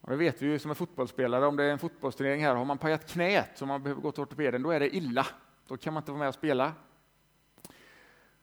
Och 0.00 0.10
det 0.10 0.16
vet 0.16 0.42
vi 0.42 0.46
ju 0.46 0.58
som 0.58 0.70
är 0.70 0.74
fotbollsspelare, 0.74 1.46
om 1.46 1.56
det 1.56 1.64
är 1.64 1.70
en 1.70 1.78
fotbollsturnering 1.78 2.44
här, 2.44 2.54
har 2.54 2.64
man 2.64 2.78
pajat 2.78 3.12
knät 3.12 3.50
så 3.54 3.66
man 3.66 3.82
behöver 3.82 4.02
gå 4.02 4.12
till 4.12 4.22
ortopeden, 4.22 4.62
då 4.62 4.70
är 4.70 4.80
det 4.80 4.96
illa. 4.96 5.26
Då 5.66 5.76
kan 5.76 5.94
man 5.94 6.00
inte 6.00 6.10
vara 6.10 6.18
med 6.18 6.28
och 6.28 6.34
spela. 6.34 6.72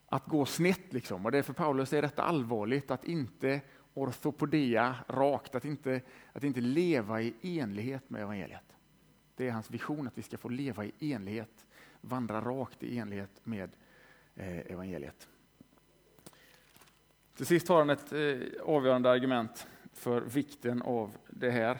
Att 0.05 0.25
gå 0.25 0.45
snett 0.45 0.93
liksom, 0.93 1.25
och 1.25 1.31
det 1.31 1.43
för 1.43 1.53
Paulus 1.53 1.93
är 1.93 2.01
detta 2.01 2.23
allvarligt, 2.23 2.91
att 2.91 3.05
inte 3.05 3.61
ortopodia 3.93 4.95
rakt, 5.07 5.55
att 5.55 5.65
inte, 5.65 6.01
att 6.33 6.43
inte 6.43 6.61
leva 6.61 7.21
i 7.21 7.33
enlighet 7.41 8.09
med 8.09 8.21
evangeliet. 8.21 8.75
Det 9.35 9.47
är 9.47 9.51
hans 9.51 9.71
vision, 9.71 10.07
att 10.07 10.17
vi 10.17 10.21
ska 10.21 10.37
få 10.37 10.49
leva 10.49 10.85
i 10.85 10.93
enlighet, 10.99 11.65
vandra 12.01 12.41
rakt 12.41 12.83
i 12.83 12.97
enlighet 12.97 13.41
med 13.43 13.69
eh, 14.35 14.71
evangeliet. 14.71 15.27
Till 17.35 17.45
sist 17.45 17.67
har 17.67 17.77
han 17.77 17.89
ett 17.89 18.13
eh, 18.13 18.61
avgörande 18.63 19.09
argument 19.09 19.67
för 19.93 20.21
vikten 20.21 20.81
av 20.81 21.17
det 21.29 21.51
här. 21.51 21.79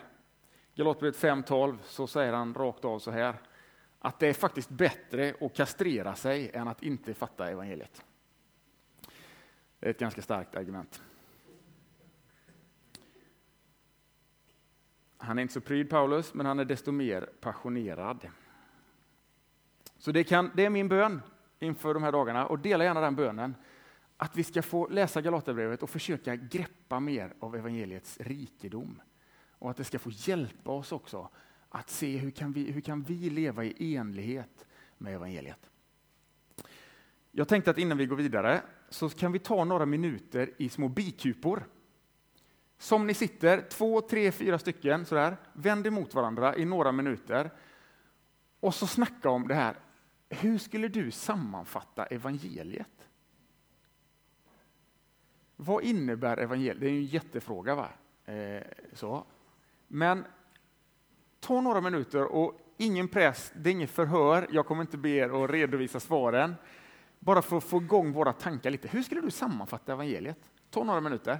Galaterbrevet 0.76 1.18
5.12 1.18 1.78
så 1.84 2.08
säger 2.08 2.34
han 2.34 2.54
rakt 2.54 2.86
av 2.86 3.00
så 3.00 3.12
här 3.12 3.36
att 4.00 4.20
det 4.20 4.28
är 4.28 4.34
faktiskt 4.34 4.70
bättre 4.70 5.34
att 5.42 5.54
kastrera 5.54 6.16
sig 6.16 6.52
än 6.54 6.68
att 6.68 6.84
inte 6.84 7.14
fatta 7.14 7.50
evangeliet. 7.50 8.04
Det 9.80 9.86
är 9.86 9.90
ett 9.90 10.00
ganska 10.00 10.22
starkt 10.22 10.56
argument. 10.56 11.02
Han 15.22 15.38
är 15.38 15.42
inte 15.42 15.54
så 15.54 15.62
pryd 15.62 15.90
Paulus, 15.90 16.34
men 16.34 16.46
han 16.46 16.60
är 16.60 16.66
desto 16.66 16.92
mer 16.92 17.30
passionerad. 17.42 18.28
Så 19.98 20.12
det, 20.12 20.24
kan, 20.24 20.52
det 20.56 20.66
är 20.66 20.70
min 20.70 20.88
bön 20.88 21.22
inför 21.60 21.94
de 21.94 22.04
här 22.04 22.12
dagarna 22.12 22.46
och 22.46 22.60
dela 22.60 22.84
gärna 22.84 23.02
den 23.02 23.16
bönen 23.16 23.56
att 24.18 24.36
vi 24.36 24.44
ska 24.44 24.62
få 24.62 24.88
läsa 24.88 25.22
Galaterbrevet 25.22 25.84
och 25.84 25.90
försöka 25.90 26.36
greppa 26.36 27.00
mer 27.00 27.34
av 27.40 27.56
evangeliets 27.56 28.18
rikedom. 28.20 29.02
Och 29.52 29.70
att 29.70 29.78
det 29.78 29.84
ska 29.84 30.00
få 30.00 30.10
hjälpa 30.14 30.72
oss 30.72 30.92
också 30.92 31.30
att 31.70 31.90
se 31.90 32.18
hur 32.18 32.32
kan 32.32 32.52
vi, 32.52 32.72
hur 32.72 32.82
kan 32.82 33.02
vi 33.02 33.30
leva 33.30 33.64
i 33.64 33.96
enlighet 33.96 34.66
med 34.98 35.14
evangeliet. 35.14 35.70
Jag 37.32 37.48
tänkte 37.48 37.72
att 37.72 37.78
innan 37.78 37.98
vi 37.98 38.06
går 38.06 38.16
vidare 38.16 38.62
så 38.90 39.10
kan 39.10 39.32
vi 39.32 39.40
ta 39.40 39.64
några 39.64 39.86
minuter 39.86 40.52
i 40.58 40.70
små 40.70 40.88
bikupor. 40.88 41.64
Som 42.82 43.08
ni 43.08 43.14
sitter, 43.14 43.62
två, 43.62 44.02
tre, 44.02 44.32
fyra 44.32 44.60
stycken 44.60 45.06
sådär, 45.06 45.38
vänd 45.54 45.88
emot 45.88 46.14
varandra 46.14 46.56
i 46.56 46.66
några 46.66 46.92
minuter 46.92 47.52
och 48.60 48.76
så 48.76 48.88
snacka 48.88 49.30
om 49.30 49.48
det 49.48 49.54
här. 49.54 49.76
Hur 50.30 50.58
skulle 50.58 50.88
du 50.88 51.12
sammanfatta 51.12 52.06
evangeliet? 52.06 53.08
Vad 55.56 55.84
innebär 55.84 56.38
evangeliet? 56.38 56.80
Det 56.80 56.88
är 56.88 56.90
en 56.90 57.06
jättefråga. 57.06 57.76
Va? 57.76 57.90
Eh, 58.26 58.64
så. 58.94 59.26
Men 59.88 60.26
ta 61.40 61.62
några 61.62 61.82
minuter 61.82 62.24
och 62.24 62.60
ingen 62.78 63.08
press, 63.08 63.52
det 63.56 63.70
är 63.70 63.72
inget 63.72 63.90
förhör. 63.90 64.48
Jag 64.52 64.66
kommer 64.66 64.82
inte 64.82 64.98
be 64.98 65.10
er 65.10 65.44
att 65.44 65.50
redovisa 65.50 66.00
svaren. 66.00 66.56
Bara 67.20 67.42
för 67.42 67.58
att 67.58 67.64
få 67.64 67.78
igång 67.78 68.12
våra 68.12 68.34
tankar 68.34 68.70
lite. 68.70 68.88
Hur 68.88 69.04
skulle 69.04 69.22
du 69.22 69.32
sammanfatta 69.32 69.94
evangeliet? 69.94 70.40
Ta 70.70 70.84
några 70.84 71.02
minuter. 71.02 71.40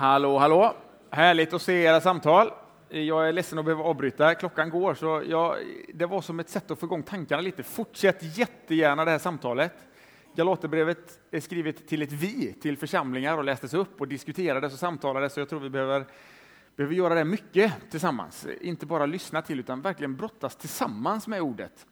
Hallå, 0.00 0.38
hallå! 0.38 0.74
Härligt 1.10 1.52
att 1.52 1.62
se 1.62 1.82
era 1.82 2.00
samtal. 2.00 2.50
Jag 2.88 3.28
är 3.28 3.32
ledsen 3.32 3.58
att 3.58 3.64
behöva 3.64 3.84
avbryta, 3.84 4.34
klockan 4.34 4.70
går, 4.70 4.94
så 4.94 5.22
jag, 5.26 5.56
det 5.94 6.06
var 6.06 6.20
som 6.20 6.40
ett 6.40 6.48
sätt 6.48 6.70
att 6.70 6.78
få 6.78 6.86
igång 6.86 7.02
tankarna 7.02 7.42
lite. 7.42 7.62
Fortsätt 7.62 8.38
jättegärna 8.38 9.04
det 9.04 9.10
här 9.10 9.18
samtalet. 9.18 9.72
Galaterbrevet 10.36 11.20
är 11.30 11.40
skrivet 11.40 11.88
till 11.88 12.02
ett 12.02 12.12
vi, 12.12 12.52
till 12.52 12.78
församlingar 12.78 13.38
och 13.38 13.44
lästes 13.44 13.74
upp 13.74 14.00
och 14.00 14.08
diskuterades 14.08 14.72
och 14.72 14.78
samtalades, 14.78 15.32
så 15.32 15.40
jag 15.40 15.48
tror 15.48 15.60
vi 15.60 15.70
behöver, 15.70 16.06
behöver 16.76 16.94
göra 16.94 17.14
det 17.14 17.24
mycket 17.24 17.72
tillsammans. 17.90 18.46
Inte 18.60 18.86
bara 18.86 19.06
lyssna 19.06 19.42
till, 19.42 19.60
utan 19.60 19.80
verkligen 19.80 20.16
brottas 20.16 20.56
tillsammans 20.56 21.26
med 21.26 21.40
ordet. 21.40 21.86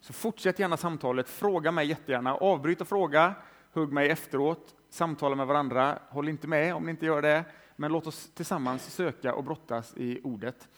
Så 0.00 0.12
fortsätt 0.12 0.58
gärna 0.58 0.76
samtalet, 0.76 1.28
fråga 1.28 1.72
mig 1.72 1.86
jättegärna, 1.86 2.34
avbryt 2.34 2.80
och 2.80 2.88
fråga, 2.88 3.34
hugg 3.74 3.92
mig 3.92 4.10
efteråt, 4.10 4.74
samtala 4.90 5.36
med 5.36 5.46
varandra, 5.46 5.98
håll 6.08 6.28
inte 6.28 6.48
med 6.48 6.74
om 6.74 6.84
ni 6.84 6.90
inte 6.90 7.06
gör 7.06 7.22
det, 7.22 7.44
men 7.76 7.92
låt 7.92 8.06
oss 8.06 8.30
tillsammans 8.34 8.94
söka 8.94 9.34
och 9.34 9.44
brottas 9.44 9.94
i 9.96 10.20
ordet. 10.24 10.68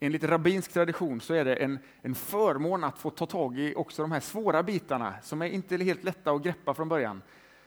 Enligt 0.00 0.24
rabbinsk 0.24 0.72
tradition 0.72 1.20
så 1.20 1.34
är 1.34 1.44
det 1.44 1.54
en, 1.54 1.78
en 2.02 2.14
förmån 2.14 2.84
att 2.84 2.98
få 2.98 3.10
ta 3.10 3.26
tag 3.26 3.58
i 3.58 3.74
också 3.74 4.02
de 4.02 4.12
här 4.12 4.20
svåra 4.20 4.62
bitarna 4.62 5.14
som 5.22 5.42
är 5.42 5.46
inte 5.46 5.76
helt 5.76 6.04
lätta 6.04 6.30
att 6.30 6.42
greppa 6.42 6.74
från 6.74 6.88
början. 6.88 7.22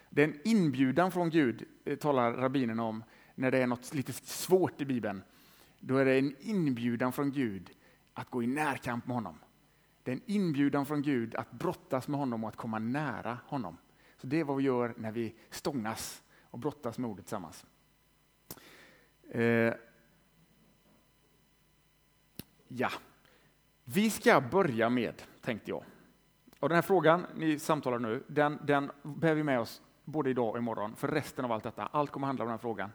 Det 0.09 0.23
är 0.23 0.27
en 0.27 0.39
inbjudan 0.43 1.11
från 1.11 1.29
Gud, 1.29 1.65
eh, 1.85 1.97
talar 1.97 2.33
rabbinerna 2.33 2.83
om, 2.83 3.03
när 3.35 3.51
det 3.51 3.57
är 3.57 3.67
något 3.67 3.93
lite 3.93 4.13
svårt 4.13 4.81
i 4.81 4.85
Bibeln. 4.85 5.23
Då 5.79 5.97
är 5.97 6.05
det 6.05 6.19
en 6.19 6.35
inbjudan 6.39 7.13
från 7.13 7.31
Gud 7.31 7.69
att 8.13 8.29
gå 8.29 8.43
i 8.43 8.47
närkamp 8.47 9.07
med 9.07 9.15
honom. 9.15 9.39
Det 10.03 10.11
är 10.11 10.15
en 10.15 10.21
inbjudan 10.25 10.85
från 10.85 11.01
Gud 11.01 11.35
att 11.35 11.51
brottas 11.51 12.07
med 12.07 12.19
honom 12.19 12.43
och 12.43 12.49
att 12.49 12.55
komma 12.55 12.79
nära 12.79 13.37
honom. 13.47 13.77
Så 14.23 14.27
Det 14.27 14.39
är 14.39 14.43
vad 14.43 14.57
vi 14.57 14.63
gör 14.63 14.93
när 14.97 15.11
vi 15.11 15.35
stångas 15.49 16.23
och 16.43 16.59
brottas 16.59 16.97
med 16.97 17.09
ordet 17.09 17.25
tillsammans. 17.25 17.65
Eh. 19.29 19.73
Ja, 22.67 22.89
vi 23.83 24.09
ska 24.09 24.41
börja 24.41 24.89
med, 24.89 25.23
tänkte 25.41 25.71
jag. 25.71 25.83
Och 26.59 26.69
den 26.69 26.75
här 26.75 26.81
frågan 26.81 27.25
ni 27.35 27.59
samtalar 27.59 27.99
nu, 27.99 28.23
den, 28.27 28.59
den 28.63 28.91
bär 29.01 29.35
vi 29.35 29.43
med 29.43 29.59
oss 29.59 29.81
både 30.03 30.29
idag 30.29 30.49
och 30.49 30.57
imorgon 30.57 30.95
för 30.95 31.07
resten 31.07 31.45
av 31.45 31.51
allt 31.51 31.63
detta. 31.63 31.85
Allt 31.85 32.11
kommer 32.11 32.27
handla 32.27 32.43
om 32.43 32.47
den 32.47 32.53
här 32.53 32.61
frågan. 32.61 32.89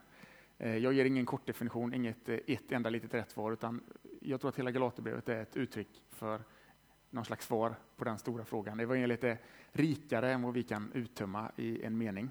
Eh, 0.58 0.76
jag 0.76 0.92
ger 0.92 1.04
ingen 1.04 1.26
kort 1.26 1.46
definition, 1.46 1.94
inget 1.94 2.28
eh, 2.28 2.38
ett 2.46 2.72
enda 2.72 2.90
litet 2.90 3.14
rätt 3.14 3.30
svar, 3.30 3.52
utan 3.52 3.80
jag 4.20 4.40
tror 4.40 4.48
att 4.48 4.58
hela 4.58 4.70
Galaterbrevet 4.70 5.28
är 5.28 5.42
ett 5.42 5.56
uttryck 5.56 6.02
för 6.10 6.42
någon 7.10 7.24
slags 7.24 7.46
svar 7.46 7.74
på 7.96 8.04
den 8.04 8.18
stora 8.18 8.44
frågan. 8.44 8.80
Evangeliet 8.80 9.24
är 9.24 9.38
rikare 9.72 10.32
än 10.32 10.42
vad 10.42 10.54
vi 10.54 10.62
kan 10.62 10.92
uttömma 10.92 11.52
i 11.56 11.82
en 11.82 11.98
mening. 11.98 12.30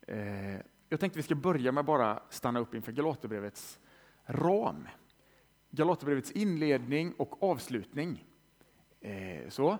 Eh, 0.00 0.60
jag 0.88 1.00
tänkte 1.00 1.18
vi 1.18 1.22
ska 1.22 1.34
börja 1.34 1.72
med 1.72 1.84
bara 1.84 2.22
stanna 2.30 2.60
upp 2.60 2.74
inför 2.74 2.92
Galaterbrevets 2.92 3.80
ram. 4.24 4.88
Galaterbrevets 5.70 6.32
inledning 6.32 7.12
och 7.12 7.42
avslutning. 7.42 8.24
Eh, 9.00 9.48
så. 9.48 9.78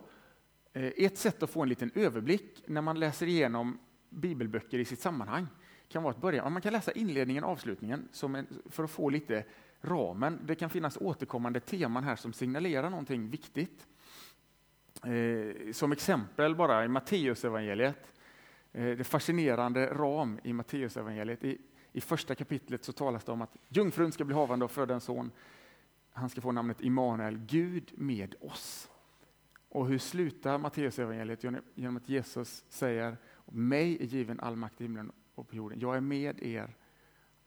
Eh, 0.72 0.92
ett 0.96 1.18
sätt 1.18 1.42
att 1.42 1.50
få 1.50 1.62
en 1.62 1.68
liten 1.68 1.90
överblick 1.94 2.62
när 2.66 2.80
man 2.80 3.00
läser 3.00 3.26
igenom 3.26 3.78
bibelböcker 4.08 4.78
i 4.78 4.84
sitt 4.84 5.00
sammanhang 5.00 5.46
kan 5.88 6.02
vara 6.02 6.14
att 6.14 6.20
börja, 6.20 6.48
man 6.50 6.62
kan 6.62 6.72
läsa 6.72 6.92
inledningen 6.92 7.44
och 7.44 7.50
avslutningen 7.50 8.08
som 8.12 8.34
en, 8.34 8.46
för 8.70 8.84
att 8.84 8.90
få 8.90 9.08
lite 9.08 9.44
ramen. 9.82 10.40
Det 10.44 10.54
kan 10.54 10.70
finnas 10.70 10.96
återkommande 10.96 11.60
teman 11.60 12.04
här 12.04 12.16
som 12.16 12.32
signalerar 12.32 12.90
någonting 12.90 13.28
viktigt. 13.28 13.86
Eh, 15.04 15.72
som 15.72 15.92
exempel 15.92 16.54
bara 16.54 16.84
i 16.84 16.88
Matteusevangeliet, 16.88 18.12
eh, 18.72 18.84
det 18.84 19.04
fascinerande 19.04 19.86
ram 19.86 20.40
i 20.42 20.52
Matteusevangeliet. 20.52 21.44
I, 21.44 21.58
I 21.92 22.00
första 22.00 22.34
kapitlet 22.34 22.84
så 22.84 22.92
talas 22.92 23.24
det 23.24 23.32
om 23.32 23.42
att 23.42 23.56
jungfrun 23.68 24.12
ska 24.12 24.24
bli 24.24 24.34
havande 24.34 24.64
och 24.64 24.70
föda 24.70 24.94
en 24.94 25.00
son. 25.00 25.30
Han 26.12 26.30
ska 26.30 26.40
få 26.40 26.52
namnet 26.52 26.80
Immanuel, 26.80 27.38
Gud 27.38 27.92
med 27.94 28.34
oss. 28.40 28.90
Och 29.68 29.86
hur 29.86 29.98
slutar 29.98 30.58
Matteusevangeliet? 30.58 31.44
Genom 31.74 31.96
att 31.96 32.08
Jesus 32.08 32.64
säger, 32.68 33.16
mig 33.46 34.02
är 34.02 34.04
given 34.04 34.40
all 34.40 34.56
makt 34.56 34.80
i 34.80 34.84
himlen 34.84 35.12
och 35.34 35.48
på 35.48 35.56
jorden. 35.56 35.80
Jag 35.80 35.96
är 35.96 36.00
med 36.00 36.42
er 36.42 36.74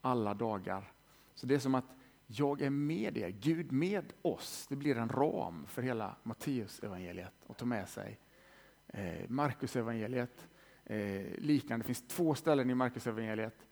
alla 0.02 0.34
dagar. 0.34 0.92
Så 1.34 1.46
det 1.46 1.56
är 1.56 1.60
som 1.60 1.76
att 1.76 1.86
jag 2.28 2.62
är 2.62 2.70
med 2.70 3.18
er, 3.18 3.30
Gud 3.30 3.72
med 3.72 4.14
oss. 4.22 4.66
Det 4.70 4.76
blir 4.76 4.98
en 4.98 5.10
ram 5.10 5.66
för 5.68 5.82
hela 5.82 6.16
Matteusevangeliet 6.24 7.34
att 7.48 7.58
ta 7.58 7.66
med 7.66 7.90
sig. 7.90 8.20
Eh, 8.88 9.30
Markusevangeliet 9.30 10.48
eh, 10.86 11.26
liknande. 11.38 11.84
Det 11.84 11.88
finns 11.88 12.08
två 12.08 12.36
ställen 12.36 12.70
i 12.70 12.76
Markusevangeliet 12.76 13.68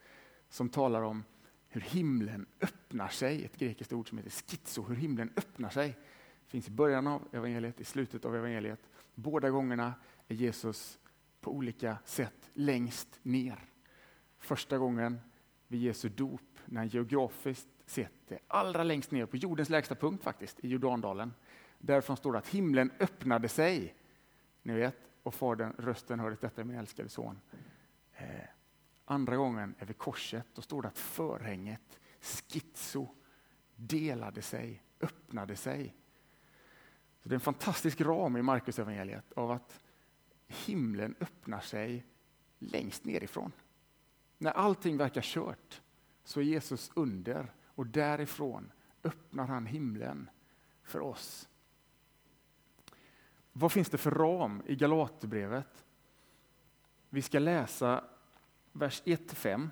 som 0.50 0.70
talar 0.70 1.02
om 1.02 1.24
hur 1.68 1.82
himlen 1.82 2.46
öppnar 2.62 3.08
sig. 3.08 3.46
Ett 3.46 3.58
grekiskt 3.58 3.94
ord 3.94 4.10
som 4.10 4.18
heter 4.18 4.32
schizo, 4.32 4.84
hur 4.84 4.96
himlen 4.96 5.30
öppnar 5.36 5.70
sig. 5.70 5.88
Det 6.46 6.50
finns 6.50 6.68
i 6.68 6.72
början 6.72 7.08
av 7.08 7.28
evangeliet, 7.32 7.82
i 7.82 7.84
slutet 7.84 8.26
av 8.26 8.36
evangeliet. 8.36 8.90
Båda 9.16 9.50
gångerna 9.50 9.94
är 10.28 10.36
Jesus 10.36 11.00
på 11.42 11.52
olika 11.52 11.98
sätt 12.06 12.50
längst 12.54 13.20
ner. 13.24 13.60
Första 14.40 14.78
gången 14.78 15.20
vid 15.68 15.82
Jesu 15.82 16.10
dop, 16.10 16.42
när 16.66 16.82
han 16.82 16.88
geografiskt 16.88 17.68
sett 17.86 18.14
det 18.28 18.40
allra 18.48 18.84
längst 18.84 19.12
ner 19.12 19.26
på 19.26 19.38
jordens 19.38 19.70
lägsta 19.70 19.96
punkt 19.96 20.24
faktiskt, 20.24 20.60
i 20.60 20.68
Jordandalen. 20.68 21.34
Därifrån 21.78 22.18
står 22.18 22.32
det 22.32 22.38
att 22.38 22.48
himlen 22.48 22.92
öppnade 23.00 23.50
sig. 23.50 23.96
Ni 24.62 24.74
vet, 24.74 24.98
och 25.24 25.34
fadern, 25.34 25.74
rösten 25.78 26.20
hördes 26.20 26.40
detta 26.40 26.62
är 26.62 26.66
min 26.66 26.78
älskade 26.78 27.10
son. 27.10 27.40
Eh, 28.14 28.28
andra 29.06 29.36
gången 29.36 29.76
är 29.80 29.86
vid 29.86 29.98
korset, 29.98 30.48
då 30.54 30.62
står 30.62 30.82
det 30.82 30.88
att 30.88 31.00
förhänget, 31.00 32.00
schizo, 32.22 33.08
delade 33.76 34.42
sig, 34.42 34.84
öppnade 35.00 35.56
sig. 35.56 35.96
Så 37.24 37.30
det 37.30 37.34
är 37.34 37.38
en 37.38 37.40
fantastisk 37.40 38.02
ram 38.02 38.38
i 38.38 38.42
Markus 38.42 38.80
evangeliet 38.80 39.34
av 39.34 39.52
att 39.52 39.80
himlen 40.48 41.16
öppnar 41.20 41.60
sig 41.60 42.06
längst 42.60 43.06
nerifrån. 43.06 43.52
När 44.38 44.52
allting 44.52 44.98
verkar 44.98 45.22
kört 45.22 45.82
så 46.24 46.40
är 46.40 46.44
Jesus 46.44 46.92
under 46.96 47.54
och 47.76 47.88
därifrån 47.88 48.72
öppnar 49.04 49.48
han 49.48 49.66
himlen 49.66 50.30
för 50.84 51.00
oss. 51.00 51.50
Vad 53.52 53.72
finns 53.72 53.90
det 53.90 53.98
för 53.98 54.12
ram 54.12 54.64
i 54.66 54.76
Galaterbrevet? 54.76 55.86
Vi 57.10 57.22
ska 57.22 57.40
läsa 57.40 58.04
vers 58.72 59.04
1-5 59.06 59.70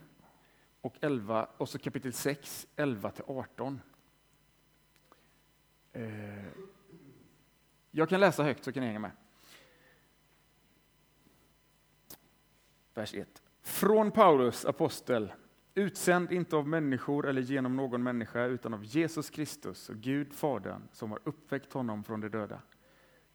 och 0.82 0.96
11 1.02 1.48
och 1.58 1.70
så 1.70 1.80
kapitel 1.80 2.14
6, 2.14 2.68
11-18. 2.76 3.80
Eh, 5.94 6.46
jag 7.92 8.10
kan 8.10 8.20
läsa 8.20 8.44
högt 8.44 8.64
så 8.64 8.72
kan 8.72 8.82
ni 8.82 8.88
hänga 8.88 9.00
med. 9.00 9.12
Vers 12.94 13.14
1. 13.14 13.42
Från 13.62 14.12
Paulus, 14.12 14.66
apostel, 14.66 15.34
Utsänd 15.73 16.31
inte 16.31 16.55
av 16.55 16.67
människor 16.67 17.27
eller 17.27 17.41
genom 17.41 17.75
någon 17.75 18.03
människa, 18.03 18.45
utan 18.45 18.73
av 18.73 18.86
Jesus 18.86 19.29
Kristus 19.29 19.89
och 19.89 19.95
Gud 19.95 20.34
Fadern, 20.34 20.81
som 20.91 21.12
har 21.12 21.19
uppväckt 21.23 21.73
honom 21.73 22.03
från 22.03 22.21
de 22.21 22.29
döda. 22.29 22.62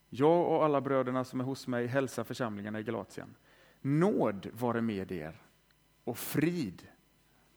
Jag 0.09 0.47
och 0.47 0.65
alla 0.65 0.81
bröderna 0.81 1.23
som 1.23 1.39
är 1.39 1.43
hos 1.43 1.67
mig 1.67 1.87
hälsar 1.87 2.23
församlingarna 2.23 2.79
i 2.79 2.83
Galatien. 2.83 3.35
Nåd 3.81 4.47
vare 4.53 4.81
med 4.81 5.11
er 5.11 5.41
och 6.03 6.17
frid 6.17 6.87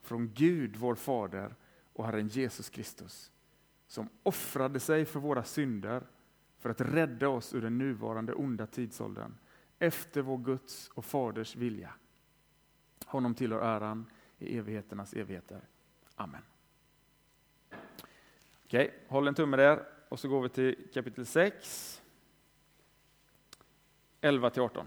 från 0.02 0.32
Gud, 0.34 0.76
vår 0.76 0.94
Fader 0.94 1.54
och 1.92 2.06
Herren 2.06 2.28
Jesus 2.28 2.70
Kristus, 2.70 3.32
som 3.86 4.08
offrade 4.22 4.80
sig 4.80 5.04
för 5.04 5.20
våra 5.20 5.44
synder 5.44 6.06
för 6.58 6.70
att 6.70 6.80
rädda 6.80 7.28
oss 7.28 7.54
ur 7.54 7.62
den 7.62 7.78
nuvarande 7.78 8.32
onda 8.32 8.66
tidsåldern, 8.66 9.34
efter 9.78 10.22
vår 10.22 10.38
Guds 10.38 10.88
och 10.88 11.04
Faders 11.04 11.56
vilja. 11.56 11.92
Honom 13.04 13.34
tillhör 13.34 13.60
äran 13.60 14.06
i 14.40 14.58
evigheternas 14.58 15.12
evigheter. 15.12 15.60
Amen. 16.14 16.42
Okej, 18.64 18.94
håll 19.08 19.28
en 19.28 19.34
tumme 19.34 19.56
där 19.56 19.86
och 20.08 20.20
så 20.20 20.28
går 20.28 20.42
vi 20.42 20.48
till 20.48 20.88
kapitel 20.94 21.26
6, 21.26 22.02
11 24.20 24.50
till 24.50 24.62
18. 24.62 24.86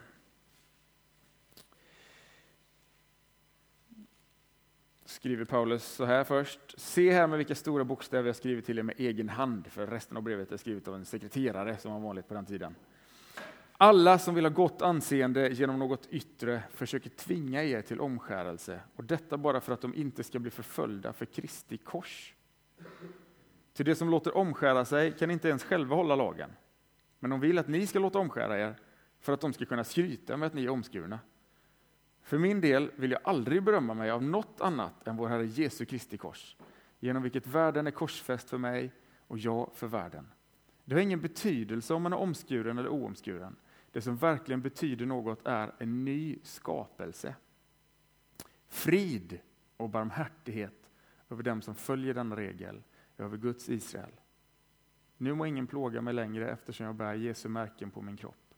Skriver 5.05 5.45
Paulus 5.45 5.83
så 5.83 6.05
här 6.05 6.23
först. 6.23 6.79
Se 6.79 7.11
här 7.11 7.27
med 7.27 7.37
vilka 7.37 7.55
stora 7.55 7.83
bokstäver 7.83 8.27
jag 8.29 8.35
skrivit 8.35 8.65
till 8.65 8.79
er 8.79 8.83
med 8.83 8.95
egen 8.97 9.29
hand, 9.29 9.67
för 9.67 9.87
resten 9.87 10.17
av 10.17 10.23
brevet 10.23 10.51
är 10.51 10.57
skrivet 10.57 10.87
av 10.87 10.95
en 10.95 11.05
sekreterare 11.05 11.77
som 11.77 11.91
var 11.91 11.99
vanligt 11.99 12.27
på 12.27 12.33
den 12.33 12.45
tiden. 12.45 12.75
Alla 13.77 14.19
som 14.19 14.35
vill 14.35 14.45
ha 14.45 14.49
gott 14.49 14.81
anseende 14.81 15.49
genom 15.49 15.79
något 15.79 16.07
yttre 16.09 16.63
försöker 16.69 17.09
tvinga 17.09 17.63
er 17.63 17.81
till 17.81 17.99
omskärelse 17.99 18.79
och 18.95 19.03
detta 19.03 19.37
bara 19.37 19.61
för 19.61 19.73
att 19.73 19.81
de 19.81 19.95
inte 19.95 20.23
ska 20.23 20.39
bli 20.39 20.51
förföljda 20.51 21.13
för 21.13 21.25
Kristi 21.25 21.77
kors. 21.77 22.33
Till 23.73 23.85
det 23.85 23.95
som 23.95 24.09
låter 24.09 24.37
omskära 24.37 24.85
sig 24.85 25.11
kan 25.11 25.31
inte 25.31 25.49
ens 25.49 25.63
själva 25.63 25.95
hålla 25.95 26.15
lagen, 26.15 26.49
men 27.19 27.31
de 27.31 27.39
vill 27.39 27.57
att 27.57 27.67
ni 27.67 27.87
ska 27.87 27.99
låta 27.99 28.19
omskära 28.19 28.59
er 28.59 28.75
för 29.19 29.33
att 29.33 29.41
de 29.41 29.53
ska 29.53 29.65
kunna 29.65 29.83
skryta 29.83 30.37
med 30.37 30.47
att 30.47 30.53
ni 30.53 30.65
är 30.65 30.69
omskurna. 30.69 31.19
För 32.21 32.37
min 32.37 32.61
del 32.61 32.91
vill 32.95 33.11
jag 33.11 33.21
aldrig 33.23 33.63
berömma 33.63 33.93
mig 33.93 34.11
av 34.11 34.23
något 34.23 34.61
annat 34.61 35.07
än 35.07 35.17
vår 35.17 35.27
Herre 35.27 35.45
Jesu 35.45 35.85
Kristi 35.85 36.17
kors, 36.17 36.55
genom 36.99 37.23
vilket 37.23 37.47
världen 37.47 37.87
är 37.87 37.91
korsfäst 37.91 38.49
för 38.49 38.57
mig 38.57 38.91
och 39.27 39.37
jag 39.37 39.69
för 39.73 39.87
världen. 39.87 40.27
Det 40.85 40.95
har 40.95 41.01
ingen 41.01 41.21
betydelse 41.21 41.93
om 41.93 42.01
man 42.01 42.13
är 42.13 42.17
omskuren 42.17 42.77
eller 42.77 42.89
oomskuren. 42.89 43.55
Det 43.91 44.01
som 44.01 44.17
verkligen 44.17 44.61
betyder 44.61 45.05
något 45.05 45.47
är 45.47 45.73
en 45.79 46.05
ny 46.05 46.39
skapelse. 46.43 47.35
Frid 48.67 49.39
och 49.77 49.89
barmhärtighet 49.89 50.89
över 51.29 51.43
dem 51.43 51.61
som 51.61 51.75
följer 51.75 52.13
denna 52.13 52.35
regel, 52.35 52.83
över 53.17 53.37
Guds 53.37 53.69
Israel. 53.69 54.11
Nu 55.17 55.33
må 55.33 55.45
ingen 55.45 55.67
plåga 55.67 56.01
mig 56.01 56.13
längre 56.13 56.51
eftersom 56.51 56.85
jag 56.85 56.95
bär 56.95 57.13
Jesu 57.13 57.49
märken 57.49 57.91
på 57.91 58.01
min 58.01 58.17
kropp. 58.17 58.53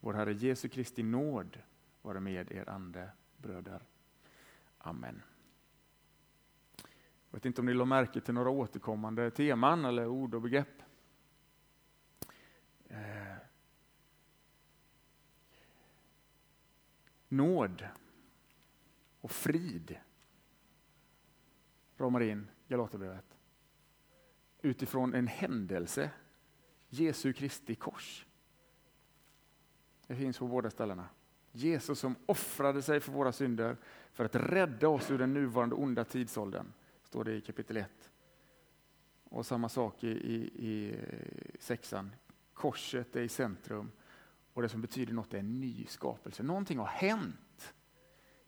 Vår 0.00 0.14
Herre 0.14 0.32
Jesu 0.32 0.68
Kristi 0.68 1.02
nåd 1.02 1.58
vare 2.02 2.20
med 2.20 2.52
er 2.52 2.68
ande, 2.68 3.10
bröder. 3.36 3.82
Amen. 4.78 5.22
Jag 7.30 7.38
vet 7.38 7.44
inte 7.44 7.60
om 7.60 7.66
ni 7.66 7.74
lade 7.74 7.88
märke 7.88 8.20
till 8.20 8.34
några 8.34 8.50
återkommande 8.50 9.30
teman 9.30 9.84
eller 9.84 10.06
ord 10.06 10.34
och 10.34 10.42
begrepp. 10.42 10.82
Eh. 12.88 13.36
Nåd 17.28 17.88
och 19.20 19.30
frid 19.30 19.96
ramar 21.96 22.20
in 22.20 22.50
Galaterbrevet 22.68 23.36
utifrån 24.62 25.14
en 25.14 25.26
händelse, 25.26 26.10
Jesu 26.88 27.32
Kristi 27.32 27.74
kors. 27.74 28.26
Det 30.06 30.16
finns 30.16 30.38
på 30.38 30.46
båda 30.46 30.70
ställena. 30.70 31.08
Jesus 31.52 31.98
som 31.98 32.14
offrade 32.26 32.82
sig 32.82 33.00
för 33.00 33.12
våra 33.12 33.32
synder 33.32 33.76
för 34.12 34.24
att 34.24 34.34
rädda 34.34 34.88
oss 34.88 35.10
ur 35.10 35.18
den 35.18 35.32
nuvarande 35.34 35.74
onda 35.74 36.04
tidsåldern, 36.04 36.72
står 37.02 37.24
det 37.24 37.32
i 37.32 37.40
kapitel 37.40 37.76
1. 37.76 38.10
Och 39.24 39.46
samma 39.46 39.68
sak 39.68 40.04
i, 40.04 40.08
i, 40.08 40.36
i 40.68 40.96
sexan. 41.58 42.10
Korset 42.56 43.16
är 43.16 43.22
i 43.22 43.28
centrum 43.28 43.92
och 44.52 44.62
det 44.62 44.68
som 44.68 44.80
betyder 44.80 45.12
något 45.12 45.34
är 45.34 45.38
en 45.38 45.60
ny 45.60 45.86
skapelse. 45.86 46.42
Någonting 46.42 46.78
har 46.78 46.86
hänt. 46.86 47.74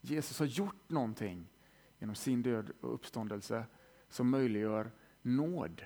Jesus 0.01 0.39
har 0.39 0.45
gjort 0.45 0.89
någonting 0.89 1.49
genom 1.99 2.15
sin 2.15 2.41
död 2.41 2.71
och 2.81 2.93
uppståndelse 2.93 3.65
som 4.07 4.29
möjliggör 4.29 4.91
nåd 5.21 5.85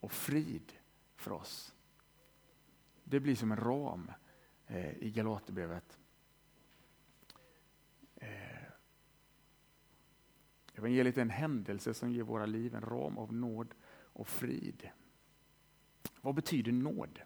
och 0.00 0.12
frid 0.12 0.72
för 1.16 1.32
oss. 1.32 1.74
Det 3.04 3.20
blir 3.20 3.36
som 3.36 3.52
en 3.52 3.60
ram 3.60 4.10
eh, 4.66 4.98
i 4.98 5.10
Galaterbrevet. 5.10 5.98
Eh, 8.16 8.62
evangeliet 10.74 11.16
är 11.16 11.22
en 11.22 11.30
händelse 11.30 11.94
som 11.94 12.10
ger 12.10 12.22
våra 12.22 12.46
liv 12.46 12.74
en 12.74 12.82
ram 12.82 13.18
av 13.18 13.32
nåd 13.32 13.74
och 13.90 14.28
frid. 14.28 14.88
Vad 16.20 16.34
betyder 16.34 16.72
nåd? 16.72 17.22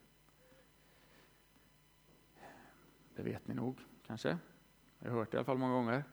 Det 3.16 3.22
vet 3.22 3.48
ni 3.48 3.54
nog 3.54 3.80
kanske. 4.06 4.38
Jag 4.98 5.10
har 5.10 5.18
hört 5.18 5.30
det 5.30 5.34
i 5.34 5.38
alla 5.38 5.44
fall 5.44 5.58
många 5.58 5.74
gånger. 5.74 6.04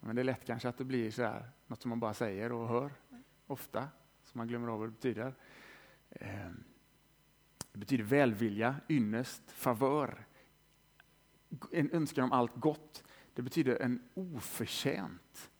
Men 0.00 0.16
det 0.16 0.22
är 0.22 0.24
lätt 0.24 0.44
kanske 0.44 0.68
att 0.68 0.78
det 0.78 0.84
blir 0.84 1.10
så 1.10 1.22
här, 1.22 1.50
något 1.66 1.82
som 1.82 1.88
man 1.88 2.00
bara 2.00 2.14
säger 2.14 2.52
och 2.52 2.68
hör 2.68 2.92
ofta, 3.46 3.88
som 4.24 4.38
man 4.38 4.48
glömmer 4.48 4.68
av 4.68 4.78
vad 4.78 4.88
det 4.88 4.92
betyder. 4.92 5.34
Ehm, 6.10 6.64
det 7.72 7.78
betyder 7.78 8.04
välvilja, 8.04 8.76
ynnest, 8.88 9.50
favör, 9.50 10.26
en 11.72 11.90
önskan 11.90 12.24
om 12.24 12.32
allt 12.32 12.54
gott. 12.54 13.04
Det 13.34 13.42
betyder 13.42 13.76
en 13.76 14.02
oförtjänt 14.14 15.50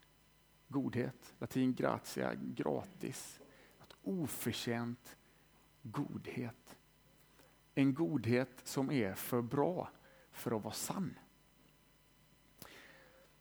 godhet. 0.69 1.35
Latin 1.39 1.75
gratia, 1.75 2.35
gratis. 2.35 3.41
Att 3.79 3.93
oförtjänt 4.03 5.17
godhet. 5.83 6.79
En 7.75 7.95
godhet 7.95 8.61
som 8.65 8.91
är 8.91 9.15
för 9.15 9.43
bra 9.43 9.91
för 10.37 10.57
att 10.57 10.63
vara 10.63 10.75
sann. 10.75 11.19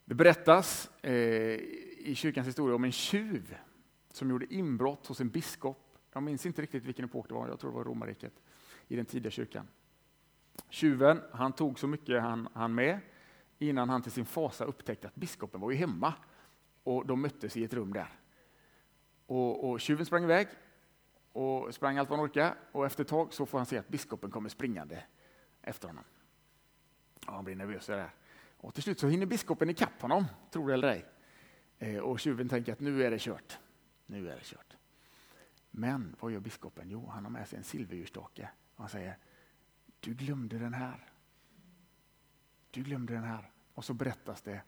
Det 0.06 0.16
berättas 0.16 0.90
eh, 1.02 1.14
i 1.14 2.14
kyrkans 2.16 2.48
historia 2.48 2.76
om 2.76 2.84
en 2.84 2.92
tjuv 2.92 3.58
som 4.12 4.30
gjorde 4.30 4.54
inbrott 4.54 5.08
hos 5.08 5.22
en 5.22 5.30
biskop. 5.30 5.98
Jag 6.14 6.24
minns 6.24 6.46
inte 6.46 6.62
riktigt 6.62 6.86
vilken 6.86 7.06
epok 7.06 7.28
det 7.28 7.34
var, 7.34 7.48
jag 7.48 7.60
tror 7.60 7.72
det 7.72 7.78
var 7.78 7.84
romarriket 7.84 8.34
i 8.88 8.96
den 8.96 9.06
tidiga 9.06 9.32
kyrkan. 9.32 9.68
Tjuven 10.70 11.22
han 11.32 11.54
tog 11.54 11.80
så 11.80 11.88
mycket 11.88 12.22
han, 12.22 12.48
han 12.54 12.76
med 12.76 13.00
innan 13.60 13.90
han 13.90 14.02
till 14.02 14.12
sin 14.12 14.26
fasa 14.26 14.66
upptäckte 14.66 15.08
att 15.08 15.16
biskopen 15.16 15.62
var 15.62 15.72
ju 15.72 15.78
hemma 15.78 16.14
och 16.84 17.06
de 17.06 17.22
möttes 17.22 17.58
i 17.58 17.64
ett 17.64 17.74
rum 17.74 17.94
där. 17.94 18.10
Och, 19.26 19.70
och 19.70 19.82
tjuven 19.82 20.06
sprang 20.06 20.24
iväg 20.24 20.48
och 21.32 21.74
sprang 21.74 21.98
allt 21.98 22.10
vad 22.10 22.20
han 22.20 22.28
orkade 22.28 22.56
och 22.72 22.86
efter 22.86 23.04
ett 23.04 23.10
tag 23.10 23.34
så 23.34 23.46
får 23.46 23.58
han 23.58 23.66
se 23.66 23.78
att 23.78 23.88
biskopen 23.88 24.32
kommer 24.32 24.50
springande 24.50 25.04
efter 25.62 25.88
honom. 25.88 26.04
Och 27.28 27.34
han 27.34 27.46
blir 27.46 27.56
nervös 27.56 27.86
där. 27.86 28.10
Och 28.58 28.74
till 28.74 28.84
slut 28.84 29.00
så 29.00 29.08
hinner 29.08 29.26
biskopen 29.26 29.70
ikapp 29.70 30.02
honom, 30.02 30.26
tror 30.52 30.68
det 30.68 30.74
eller 30.74 30.88
ej. 30.88 31.06
Eh, 31.80 31.98
och 31.98 32.20
tjuven 32.20 32.50
tänker 32.50 32.74
att 32.74 32.80
nu 32.80 33.04
är 33.04 33.12
det 33.12 33.22
kört. 33.22 33.60
Nu 34.06 34.30
är 34.30 34.36
det 34.36 34.44
kört. 34.44 34.78
Men 35.72 36.16
vad 36.20 36.32
gör 36.32 36.40
biskopen? 36.40 36.90
Jo, 36.90 37.08
han 37.08 37.24
har 37.24 37.32
med 37.32 37.48
sig 37.48 37.58
en 37.58 37.64
silverdjurstake. 37.64 38.50
Han 38.76 38.90
säger, 38.90 39.18
du 40.00 40.14
glömde 40.14 40.58
den 40.58 40.74
här. 40.74 41.10
Du 42.72 42.84
glömde 42.84 43.14
den 43.14 43.24
här. 43.24 43.52
Och 43.74 43.86
så 43.86 43.94
berättas 43.94 44.42
det 44.42 44.62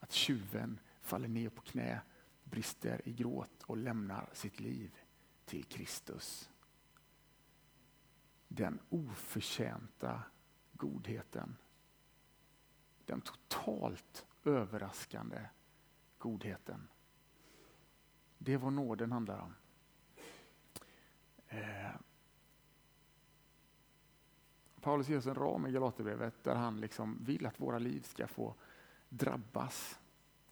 att 0.00 0.12
tjuven 0.12 0.80
faller 1.00 1.28
ner 1.28 1.48
på 1.48 1.62
knä, 1.62 2.00
brister 2.44 3.08
i 3.08 3.12
gråt 3.12 3.62
och 3.62 3.76
lämnar 3.76 4.30
sitt 4.32 4.60
liv 4.60 4.96
till 5.44 5.64
Kristus. 5.64 6.50
Den 8.48 8.78
oförtjänta 8.88 10.22
godheten. 10.72 11.56
Den 13.06 13.20
totalt 13.20 14.26
överraskande 14.44 15.40
godheten. 16.18 16.88
Det 18.38 18.52
är 18.52 18.58
vad 18.58 18.72
nåden 18.72 19.12
handlar 19.12 19.38
om. 19.38 19.54
Eh, 21.48 21.90
Paulus 24.80 25.08
ger 25.08 25.18
oss 25.18 25.26
en 25.26 25.34
ram 25.34 25.66
i 25.66 25.72
Galaterbrevet 25.72 26.44
där 26.44 26.54
han 26.54 26.80
liksom 26.80 27.18
vill 27.24 27.46
att 27.46 27.60
våra 27.60 27.78
liv 27.78 28.02
ska 28.02 28.26
få 28.26 28.54
drabbas 29.08 29.98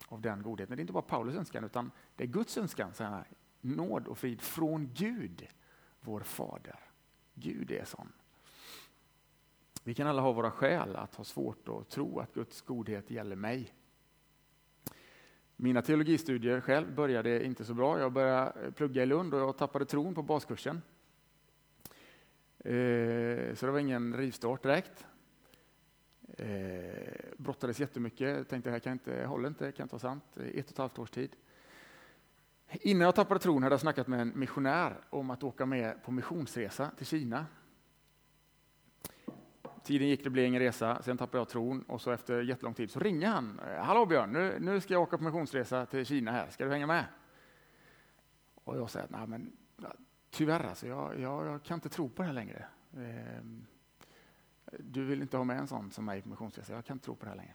av 0.09 0.21
den 0.21 0.43
godheten. 0.43 0.77
Det 0.77 0.81
är 0.81 0.83
inte 0.83 0.93
bara 0.93 1.03
Paulus 1.03 1.35
önskan 1.37 1.65
utan 1.65 1.91
det 2.17 2.25
är 2.25 2.29
Guds 2.29 2.59
önskan. 2.59 2.95
Så 2.95 3.05
här, 3.05 3.27
nåd 3.61 4.07
och 4.07 4.19
frid 4.19 4.41
från 4.41 4.91
Gud, 4.95 5.49
vår 6.01 6.21
fader. 6.21 6.81
Gud 7.35 7.71
är 7.71 7.85
sån. 7.85 8.12
Vi 9.85 9.95
kan 9.95 10.07
alla 10.07 10.23
ha 10.23 10.33
våra 10.33 10.51
skäl 10.51 10.97
att 10.97 11.14
ha 11.14 11.25
svårt 11.25 11.68
att 11.68 11.88
tro 11.88 12.18
att 12.18 12.35
Guds 12.35 12.61
godhet 12.61 13.11
gäller 13.11 13.37
mig. 13.37 13.75
Mina 15.57 15.83
teologistudier 15.83 16.61
själv 16.61 16.95
började 16.95 17.45
inte 17.45 17.64
så 17.64 17.75
bra. 17.75 17.99
Jag 17.99 18.12
började 18.12 18.73
plugga 18.73 19.03
i 19.03 19.07
Lund 19.07 19.35
och 19.35 19.40
jag 19.40 19.57
tappade 19.57 19.85
tron 19.85 20.14
på 20.14 20.23
baskursen. 20.23 20.83
Eh, 22.59 23.55
så 23.55 23.66
det 23.66 23.73
var 23.73 23.79
ingen 23.79 24.16
rivstart 24.16 24.62
direkt. 24.62 25.07
Eh, 26.38 27.35
brottades 27.37 27.81
jättemycket, 27.81 28.49
tänkte 28.49 28.71
det 28.71 28.73
här 28.73 28.81
kan 28.81 28.92
inte, 28.92 29.25
håller 29.25 29.49
inte, 29.49 29.73
kan 29.73 29.85
inte 29.85 29.95
vara 29.95 30.01
sant. 30.01 30.25
Ett 30.37 30.66
och 30.66 30.73
ett 30.73 30.79
halvt 30.79 30.99
års 30.99 31.11
tid. 31.11 31.37
Innan 32.71 33.05
jag 33.05 33.14
tappade 33.14 33.40
tron 33.40 33.62
hade 33.62 33.73
jag 33.73 33.81
snackat 33.81 34.07
med 34.07 34.21
en 34.21 34.33
missionär 34.35 34.97
om 35.11 35.31
att 35.31 35.42
åka 35.42 35.66
med 35.66 36.05
på 36.05 36.12
missionsresa 36.12 36.90
till 36.97 37.07
Kina. 37.07 37.47
Tiden 39.83 40.09
gick, 40.09 40.25
det 40.25 40.31
blev 40.31 40.45
ingen 40.45 40.61
resa, 40.61 41.03
sen 41.03 41.18
tappade 41.18 41.38
jag 41.38 41.49
tron 41.49 41.83
och 41.83 42.01
så 42.01 42.11
efter 42.11 42.42
jättelång 42.42 42.75
tid 42.75 42.90
så 42.90 43.01
ringer 43.01 43.29
han. 43.29 43.59
Eh, 43.59 43.83
hallå 43.83 44.07
Björn, 44.07 44.33
nu, 44.33 44.59
nu 44.61 44.81
ska 44.81 44.95
jag 44.95 45.03
åka 45.03 45.18
på 45.18 45.25
missionsresa 45.25 45.87
till 45.87 46.07
Kina 46.07 46.33
här, 46.33 46.51
ska 46.51 46.64
du 46.64 46.71
hänga 46.71 46.87
med? 46.87 47.05
Och 48.64 48.77
jag 48.77 48.90
säger, 48.90 49.07
nej 49.11 49.27
men 49.27 49.53
tyvärr 50.31 50.64
alltså, 50.64 50.87
jag, 50.87 51.21
jag, 51.21 51.47
jag, 51.47 51.62
kan 51.62 51.75
inte 51.75 51.88
tro 51.88 52.09
på 52.09 52.23
det 52.23 52.27
här 52.27 52.35
längre. 52.35 52.64
Eh, 52.97 53.45
du 54.79 55.05
vill 55.05 55.23
inte 55.23 55.37
ha 55.37 55.45
med 55.45 55.59
en 55.59 55.66
sån 55.66 55.90
som 55.90 56.05
mig 56.05 56.23
på 56.23 56.29
missionsresa, 56.29 56.73
jag 56.73 56.85
kan 56.85 56.95
inte 56.95 57.05
tro 57.05 57.16
på 57.16 57.25
det 57.25 57.31
här 57.31 57.37
längre. 57.37 57.55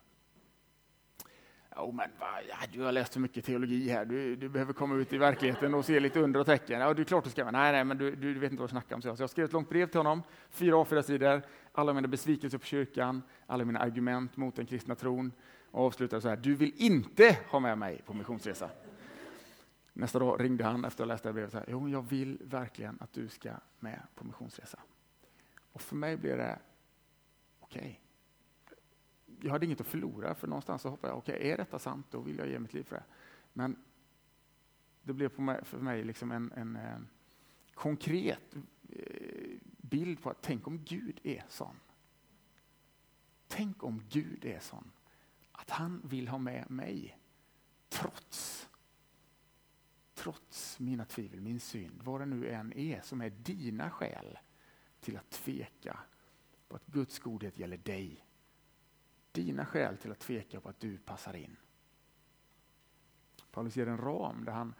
Oh, 1.78 1.94
men 1.94 2.10
va, 2.18 2.26
ja, 2.48 2.56
du 2.72 2.82
har 2.82 2.92
läst 2.92 3.12
så 3.12 3.20
mycket 3.20 3.44
teologi 3.44 3.88
här, 3.88 4.04
du, 4.04 4.36
du, 4.36 4.48
behöver 4.48 4.72
komma 4.72 4.94
ut 4.94 5.12
i 5.12 5.18
verkligheten 5.18 5.74
och 5.74 5.84
se 5.84 6.00
lite 6.00 6.20
under 6.20 6.40
och 6.40 6.46
tecken. 6.46 6.80
Ja, 6.80 6.94
det 6.94 7.02
är 7.02 7.04
klart 7.04 7.24
du 7.24 7.30
ska. 7.30 7.50
Nej, 7.50 7.72
nej, 7.72 7.84
men 7.84 7.98
du, 7.98 8.16
du, 8.16 8.38
vet 8.38 8.50
inte 8.50 8.60
vad 8.60 8.68
du 8.68 8.72
snackar 8.72 8.96
om. 8.96 9.02
Så 9.02 9.16
jag 9.18 9.30
skrev 9.30 9.44
ett 9.44 9.52
långt 9.52 9.68
brev 9.68 9.86
till 9.86 9.98
honom, 9.98 10.22
fyra 10.50 10.76
A4-sidor, 10.76 11.42
alla 11.72 11.92
mina 11.92 12.08
besvikelser 12.08 12.58
på 12.58 12.64
kyrkan, 12.64 13.22
alla 13.46 13.64
mina 13.64 13.78
argument 13.78 14.36
mot 14.36 14.56
den 14.56 14.66
kristna 14.66 14.94
tron 14.94 15.32
och 15.70 15.86
avslutade 15.86 16.22
så 16.22 16.28
här, 16.28 16.36
du 16.36 16.54
vill 16.54 16.72
inte 16.76 17.38
ha 17.48 17.60
med 17.60 17.78
mig 17.78 18.02
på 18.06 18.14
missionsresa. 18.14 18.70
Nästa 19.92 20.18
dag 20.18 20.44
ringde 20.44 20.64
han 20.64 20.84
efter 20.84 21.04
att 21.04 21.08
ha 21.08 21.14
läst 21.14 21.22
det 21.22 21.28
här 21.28 21.34
brevet. 21.34 21.52
Så 21.52 21.58
här, 21.58 21.66
jo, 21.68 21.88
jag 21.88 22.08
vill 22.08 22.38
verkligen 22.44 22.98
att 23.00 23.12
du 23.12 23.28
ska 23.28 23.50
med 23.78 24.02
på 24.14 24.24
missionsresa. 24.24 24.78
Och 25.72 25.80
för 25.80 25.96
mig 25.96 26.16
blev 26.16 26.36
det 26.36 26.58
okej. 27.60 27.80
Okay 27.80 28.07
jag 29.40 29.50
hade 29.50 29.66
inget 29.66 29.80
att 29.80 29.86
förlora, 29.86 30.34
för 30.34 30.46
någonstans 30.46 30.82
så 30.82 30.88
hoppade 30.88 31.12
jag, 31.12 31.18
okej, 31.18 31.34
okay, 31.34 31.50
är 31.50 31.56
detta 31.56 31.78
sant, 31.78 32.06
då 32.10 32.20
vill 32.20 32.38
jag 32.38 32.48
ge 32.48 32.58
mitt 32.58 32.74
liv 32.74 32.82
för 32.82 32.96
det. 32.96 33.04
Men 33.52 33.76
det 35.02 35.12
blev 35.12 35.40
mig, 35.40 35.64
för 35.64 35.78
mig 35.78 36.04
liksom 36.04 36.32
en, 36.32 36.52
en, 36.52 36.76
en 36.76 36.76
eh, 36.76 37.00
konkret 37.74 38.56
eh, 38.88 39.58
bild 39.76 40.22
på 40.22 40.30
att 40.30 40.42
tänk 40.42 40.66
om 40.66 40.84
Gud 40.84 41.20
är 41.22 41.44
sån. 41.48 41.76
Tänk 43.46 43.84
om 43.84 44.02
Gud 44.08 44.44
är 44.44 44.60
sån, 44.60 44.90
att 45.52 45.70
han 45.70 46.00
vill 46.04 46.28
ha 46.28 46.38
med 46.38 46.70
mig, 46.70 47.18
trots 47.88 48.68
trots 50.18 50.80
mina 50.80 51.04
tvivel, 51.04 51.40
min 51.40 51.60
synd, 51.60 52.02
vad 52.02 52.20
det 52.20 52.26
nu 52.26 52.48
än 52.48 52.72
är 52.72 53.00
som 53.00 53.20
är 53.20 53.30
dina 53.30 53.90
skäl 53.90 54.38
till 55.00 55.16
att 55.16 55.30
tveka 55.30 55.98
på 56.68 56.76
att 56.76 56.86
Guds 56.86 57.18
godhet 57.18 57.58
gäller 57.58 57.76
dig. 57.76 58.24
Dina 59.38 59.66
skäl 59.66 59.96
till 59.96 60.12
att 60.12 60.18
tveka 60.18 60.60
på 60.60 60.68
att 60.68 60.80
du 60.80 60.98
passar 60.98 61.36
in. 61.36 61.56
Paulus 63.50 63.76
ger 63.76 63.86
en 63.86 63.98
ram 63.98 64.44
där 64.44 64.52
han 64.52 64.74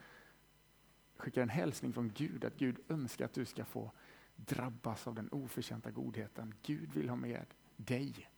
skickar 1.16 1.42
en 1.42 1.48
hälsning 1.48 1.92
från 1.92 2.12
Gud, 2.14 2.44
att 2.44 2.56
Gud 2.56 2.78
önskar 2.88 3.24
att 3.24 3.32
du 3.32 3.44
ska 3.44 3.64
få 3.64 3.92
drabbas 4.36 5.06
av 5.06 5.14
den 5.14 5.28
oförtjänta 5.28 5.90
godheten. 5.90 6.54
Gud 6.62 6.92
vill 6.92 7.08
ha 7.08 7.16
med 7.16 7.46
dig. 7.76 8.30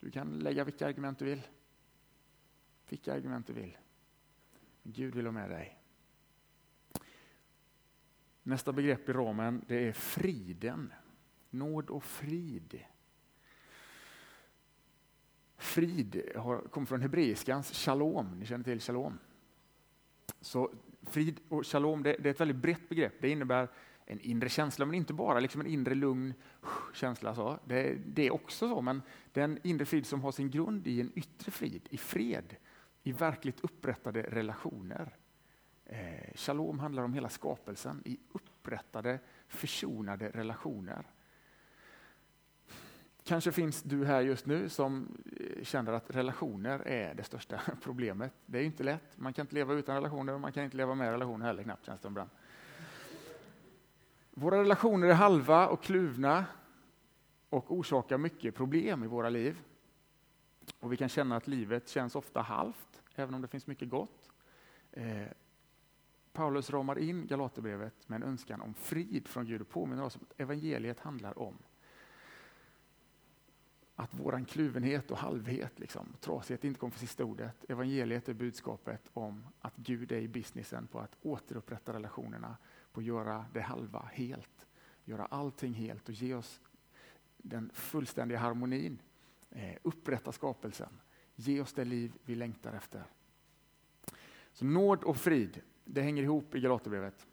Du 0.00 0.10
kan 0.10 0.38
lägga 0.38 0.64
vilka 0.64 0.86
argument 0.86 1.18
du 1.18 1.24
vill. 1.24 1.42
Vilka 2.88 3.14
argument 3.14 3.46
du 3.46 3.52
vill. 3.52 3.78
Gud 4.82 5.14
vill 5.14 5.26
ha 5.26 5.32
med 5.32 5.50
dig. 5.50 5.82
Nästa 8.42 8.72
begrepp 8.72 9.08
i 9.08 9.12
ramen 9.12 9.64
det 9.68 9.88
är 9.88 9.92
friden. 9.92 10.92
Nåd 11.50 11.90
och 11.90 12.04
frid. 12.04 12.84
Frid 15.60 16.22
kommer 16.70 16.86
från 16.86 17.00
hebreiskans 17.00 17.72
shalom. 17.72 18.38
Ni 18.38 18.46
känner 18.46 18.64
till 18.64 18.80
shalom? 18.80 19.18
Så 20.40 20.70
frid 21.02 21.40
och 21.48 21.66
shalom 21.66 22.02
det, 22.02 22.16
det, 22.18 22.28
är 22.28 22.30
ett 22.30 22.40
väldigt 22.40 22.56
brett 22.56 22.88
begrepp. 22.88 23.12
Det 23.20 23.28
innebär 23.28 23.68
en 24.06 24.20
inre 24.20 24.48
känsla, 24.48 24.86
men 24.86 24.94
inte 24.94 25.12
bara 25.12 25.40
liksom 25.40 25.60
en 25.60 25.66
inre 25.66 25.94
lugn 25.94 26.34
uh, 26.62 26.68
känsla. 26.94 27.34
Så. 27.34 27.58
Det, 27.64 27.94
det 28.06 28.26
är 28.26 28.30
också 28.30 28.68
så, 28.68 28.80
men 28.80 29.02
den 29.32 29.58
inre 29.62 29.84
frid 29.84 30.06
som 30.06 30.20
har 30.20 30.32
sin 30.32 30.50
grund 30.50 30.86
i 30.86 31.00
en 31.00 31.12
yttre 31.14 31.50
frid, 31.50 31.88
i 31.90 31.96
fred, 31.96 32.56
i 33.02 33.12
verkligt 33.12 33.60
upprättade 33.60 34.22
relationer. 34.22 35.16
Eh, 35.84 36.34
shalom 36.34 36.78
handlar 36.78 37.02
om 37.02 37.14
hela 37.14 37.28
skapelsen, 37.28 38.02
i 38.04 38.18
upprättade, 38.32 39.18
försonade 39.48 40.30
relationer. 40.30 41.06
Kanske 43.30 43.52
finns 43.52 43.82
du 43.82 44.04
här 44.04 44.20
just 44.20 44.46
nu 44.46 44.68
som 44.68 45.08
eh, 45.40 45.64
känner 45.64 45.92
att 45.92 46.10
relationer 46.10 46.78
är 46.78 47.14
det 47.14 47.24
största 47.24 47.60
problemet. 47.82 48.32
Det 48.46 48.58
är 48.58 48.62
inte 48.62 48.82
lätt. 48.82 49.18
Man 49.18 49.32
kan 49.32 49.42
inte 49.42 49.54
leva 49.54 49.74
utan 49.74 49.94
relationer 49.94 50.32
och 50.32 50.40
man 50.40 50.52
kan 50.52 50.64
inte 50.64 50.76
leva 50.76 50.94
med 50.94 51.10
relationer 51.10 51.46
heller 51.46 51.62
knappt 51.62 51.86
känns 51.86 52.00
det 52.00 52.08
ibland. 52.08 52.30
Våra 54.30 54.60
relationer 54.60 55.08
är 55.08 55.14
halva 55.14 55.68
och 55.68 55.82
kluvna 55.82 56.44
och 57.48 57.72
orsakar 57.72 58.18
mycket 58.18 58.54
problem 58.54 59.04
i 59.04 59.06
våra 59.06 59.28
liv. 59.28 59.60
Och 60.80 60.92
Vi 60.92 60.96
kan 60.96 61.08
känna 61.08 61.36
att 61.36 61.48
livet 61.48 61.88
känns 61.88 62.14
ofta 62.16 62.40
halvt, 62.40 63.02
även 63.14 63.34
om 63.34 63.42
det 63.42 63.48
finns 63.48 63.66
mycket 63.66 63.88
gott. 63.88 64.30
Eh, 64.92 65.26
Paulus 66.32 66.70
ramar 66.70 66.98
in 66.98 67.26
Galaterbrevet 67.26 68.08
med 68.08 68.22
en 68.22 68.28
önskan 68.28 68.60
om 68.60 68.74
frid 68.74 69.28
från 69.28 69.46
Gud 69.46 69.60
och 69.60 69.68
påminner 69.68 70.02
oss 70.02 70.16
om 70.16 70.22
att 70.30 70.40
evangeliet 70.40 71.00
handlar 71.00 71.38
om 71.38 71.58
att 74.00 74.14
våran 74.14 74.44
kluvenhet 74.44 75.10
och 75.10 75.18
halvhet, 75.18 75.78
liksom, 75.78 76.12
trasighet 76.20 76.64
inte 76.64 76.80
kommer 76.80 76.90
för 76.90 77.00
sista 77.00 77.24
ordet. 77.24 77.64
Evangeliet 77.70 78.28
är 78.28 78.34
budskapet 78.34 79.10
om 79.12 79.46
att 79.60 79.76
Gud 79.76 80.12
är 80.12 80.20
i 80.20 80.28
businessen 80.28 80.86
på 80.86 81.00
att 81.00 81.16
återupprätta 81.22 81.92
relationerna, 81.92 82.56
på 82.92 83.00
att 83.00 83.06
göra 83.06 83.44
det 83.52 83.60
halva 83.60 84.10
helt. 84.12 84.66
Göra 85.04 85.24
allting 85.24 85.72
helt 85.72 86.08
och 86.08 86.14
ge 86.14 86.34
oss 86.34 86.60
den 87.36 87.70
fullständiga 87.74 88.38
harmonin. 88.38 89.02
Eh, 89.50 89.76
upprätta 89.82 90.32
skapelsen. 90.32 91.00
Ge 91.34 91.60
oss 91.60 91.72
det 91.72 91.84
liv 91.84 92.18
vi 92.24 92.34
längtar 92.34 92.72
efter. 92.72 93.04
Så 94.52 94.64
nåd 94.64 95.04
och 95.04 95.16
frid, 95.16 95.60
det 95.84 96.02
hänger 96.02 96.22
ihop 96.22 96.54
i 96.54 96.60
Galaterbrevet. 96.60 97.26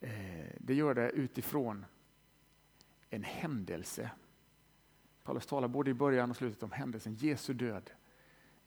Eh, 0.00 0.54
det 0.58 0.74
gör 0.74 0.94
det 0.94 1.10
utifrån 1.10 1.86
en 3.10 3.22
händelse 3.22 4.10
Paulus 5.24 5.46
talar 5.46 5.68
både 5.68 5.90
i 5.90 5.94
början 5.94 6.30
och 6.30 6.36
slutet 6.36 6.62
om 6.62 6.72
händelsen 6.72 7.14
Jesu 7.14 7.54
död, 7.54 7.90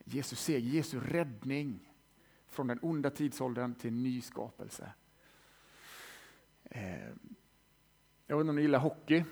Jesu 0.03 0.35
seger, 0.35 0.69
Jesu 0.69 0.99
räddning 0.99 1.93
från 2.47 2.67
den 2.67 2.79
onda 2.81 3.09
tidsåldern 3.09 3.75
till 3.75 3.87
en 3.87 4.03
ny 4.03 4.21
skapelse. 4.21 4.91
Eh, 6.63 7.09
jag 8.27 8.37
vet 8.37 8.41
inte 8.41 8.49
om 8.49 8.55
ni 8.55 8.61
gillar 8.61 8.79
hockey? 8.79 9.23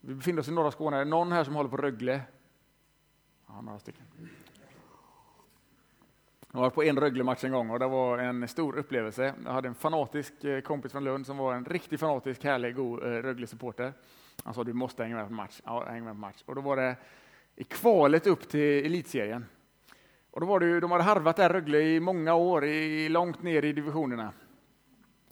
Vi 0.00 0.14
befinner 0.14 0.40
oss 0.40 0.48
i 0.48 0.52
norra 0.52 0.70
Skåne. 0.70 0.96
Är 0.96 1.04
det 1.04 1.10
någon 1.10 1.32
här 1.32 1.44
som 1.44 1.54
håller 1.54 1.70
på 1.70 1.76
Rögle? 1.76 2.22
Ja, 3.46 3.60
några 3.60 3.78
stycken. 3.78 4.04
Jag 6.52 6.60
var 6.60 6.70
på 6.70 6.82
en 6.82 7.00
Rögle-match 7.00 7.44
en 7.44 7.52
gång 7.52 7.70
och 7.70 7.78
det 7.78 7.88
var 7.88 8.18
en 8.18 8.48
stor 8.48 8.76
upplevelse. 8.76 9.34
Jag 9.44 9.52
hade 9.52 9.68
en 9.68 9.74
fanatisk 9.74 10.44
eh, 10.44 10.60
kompis 10.60 10.92
från 10.92 11.04
Lund 11.04 11.26
som 11.26 11.36
var 11.36 11.54
en 11.54 11.64
riktigt 11.64 12.00
fanatisk, 12.00 12.44
härlig, 12.44 12.74
god 12.74 13.02
eh, 13.02 13.06
Rögle-supporter. 13.06 13.92
Han 14.44 14.54
sa 14.54 14.64
du 14.64 14.72
måste 14.72 15.02
hänga 15.02 15.16
med 15.16 15.26
på 15.26 15.32
match. 15.32 15.60
Ja, 15.64 15.84
häng 15.88 16.04
med 16.04 16.14
på 16.14 16.18
match. 16.18 16.42
Och 16.46 16.54
då 16.54 16.60
var 16.60 16.76
det 16.76 16.96
i 17.56 17.64
kvalet 17.64 18.26
upp 18.26 18.48
till 18.48 18.86
elitserien. 18.86 19.46
Och 20.30 20.40
då 20.40 20.46
var 20.46 20.60
det 20.60 20.66
ju, 20.66 20.80
de 20.80 20.90
hade 20.90 21.04
harvat 21.04 21.36
där 21.36 21.48
Rögle 21.48 21.80
i 21.80 22.00
många 22.00 22.34
år, 22.34 22.64
i, 22.64 23.08
långt 23.08 23.42
ner 23.42 23.64
i 23.64 23.72
divisionerna. 23.72 24.32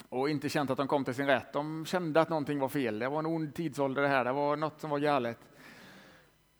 Och 0.08 0.30
inte 0.30 0.48
känt 0.48 0.70
att 0.70 0.76
de 0.76 0.88
kom 0.88 1.04
till 1.04 1.14
sin 1.14 1.26
rätt. 1.26 1.52
De 1.52 1.86
kände 1.86 2.20
att 2.20 2.28
någonting 2.28 2.58
var 2.58 2.68
fel. 2.68 2.98
Det 2.98 3.08
var 3.08 3.18
en 3.18 3.26
ond 3.26 3.54
tidsålder 3.54 4.02
det 4.02 4.08
här. 4.08 4.24
Det 4.24 4.32
var 4.32 4.56
något 4.56 4.80
som 4.80 4.90
var 4.90 4.98
galet. 4.98 5.38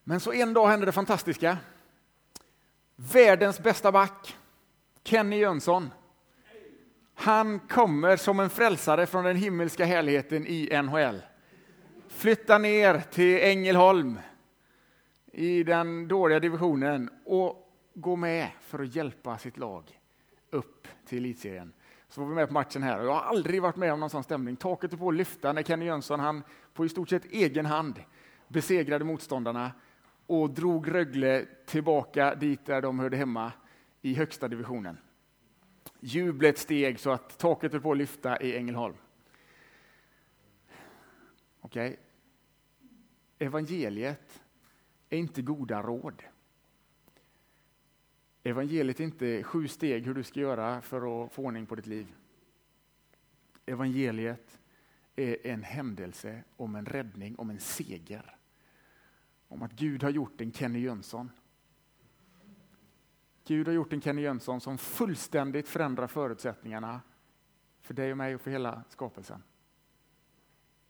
Men 0.04 0.20
så 0.20 0.32
en 0.32 0.54
dag 0.54 0.68
hände 0.68 0.86
det 0.86 0.92
fantastiska. 0.92 1.58
Världens 2.96 3.62
bästa 3.62 3.92
back, 3.92 4.36
Kenny 5.04 5.36
Jönsson. 5.36 5.90
Han 7.14 7.58
kommer 7.58 8.16
som 8.16 8.40
en 8.40 8.50
frälsare 8.50 9.06
från 9.06 9.24
den 9.24 9.36
himmelska 9.36 9.84
härligheten 9.84 10.46
i 10.46 10.82
NHL 10.82 11.22
flytta 12.14 12.58
ner 12.58 13.00
till 13.00 13.38
Ängelholm 13.42 14.18
i 15.32 15.62
den 15.62 16.08
dåliga 16.08 16.40
divisionen 16.40 17.10
och 17.24 17.72
gå 17.94 18.16
med 18.16 18.48
för 18.60 18.78
att 18.78 18.94
hjälpa 18.96 19.38
sitt 19.38 19.56
lag 19.56 20.00
upp 20.50 20.88
till 21.06 21.18
elitserien. 21.18 21.72
Så 22.08 22.20
var 22.20 22.28
vi 22.28 22.34
med 22.34 22.48
på 22.48 22.54
matchen 22.54 22.82
här 22.82 23.00
och 23.00 23.06
jag 23.06 23.12
har 23.12 23.20
aldrig 23.20 23.62
varit 23.62 23.76
med 23.76 23.92
om 23.92 24.00
någon 24.00 24.10
sån 24.10 24.24
stämning. 24.24 24.56
Taket 24.56 24.92
är 24.92 24.96
på 24.96 25.08
att 25.08 25.14
lyfta 25.14 25.52
när 25.52 25.62
Kenny 25.62 25.84
Jönsson 25.84 26.20
han 26.20 26.42
på 26.74 26.84
i 26.84 26.88
stort 26.88 27.08
sett 27.08 27.24
egen 27.24 27.66
hand 27.66 28.02
besegrade 28.48 29.04
motståndarna 29.04 29.72
och 30.26 30.50
drog 30.50 30.94
Rögle 30.94 31.46
tillbaka 31.66 32.34
dit 32.34 32.66
där 32.66 32.82
de 32.82 32.98
hörde 32.98 33.16
hemma 33.16 33.52
i 34.02 34.14
högsta 34.14 34.48
divisionen. 34.48 34.98
Jublet 36.00 36.58
steg 36.58 37.00
så 37.00 37.10
att 37.10 37.38
taket 37.38 37.74
är 37.74 37.78
på 37.78 37.92
att 37.92 37.98
lyfta 37.98 38.40
i 38.40 38.56
Ängelholm. 38.56 38.96
Okej, 41.60 41.88
okay 41.88 42.03
evangeliet 43.44 44.42
är 45.08 45.18
inte 45.18 45.42
goda 45.42 45.82
råd. 45.82 46.22
Evangeliet 48.42 49.00
är 49.00 49.04
inte 49.04 49.42
sju 49.42 49.68
steg 49.68 50.06
hur 50.06 50.14
du 50.14 50.22
ska 50.22 50.40
göra 50.40 50.80
för 50.82 51.24
att 51.24 51.32
få 51.32 51.42
ordning 51.42 51.66
på 51.66 51.74
ditt 51.74 51.86
liv. 51.86 52.14
Evangeliet 53.66 54.60
är 55.16 55.46
en 55.46 55.62
händelse 55.62 56.44
om 56.56 56.74
en 56.74 56.86
räddning, 56.86 57.36
om 57.36 57.50
en 57.50 57.60
seger. 57.60 58.36
Om 59.48 59.62
att 59.62 59.72
Gud 59.72 60.02
har 60.02 60.10
gjort 60.10 60.40
en 60.40 60.52
Kenny 60.52 60.78
Jönsson. 60.78 61.30
Gud 63.46 63.66
har 63.66 63.74
gjort 63.74 63.92
en 63.92 64.00
Kenny 64.00 64.22
Jönsson 64.22 64.60
som 64.60 64.78
fullständigt 64.78 65.68
förändrar 65.68 66.06
förutsättningarna 66.06 67.00
för 67.80 67.94
dig 67.94 68.10
och 68.10 68.16
mig 68.16 68.34
och 68.34 68.40
för 68.40 68.50
hela 68.50 68.84
skapelsen. 68.88 69.42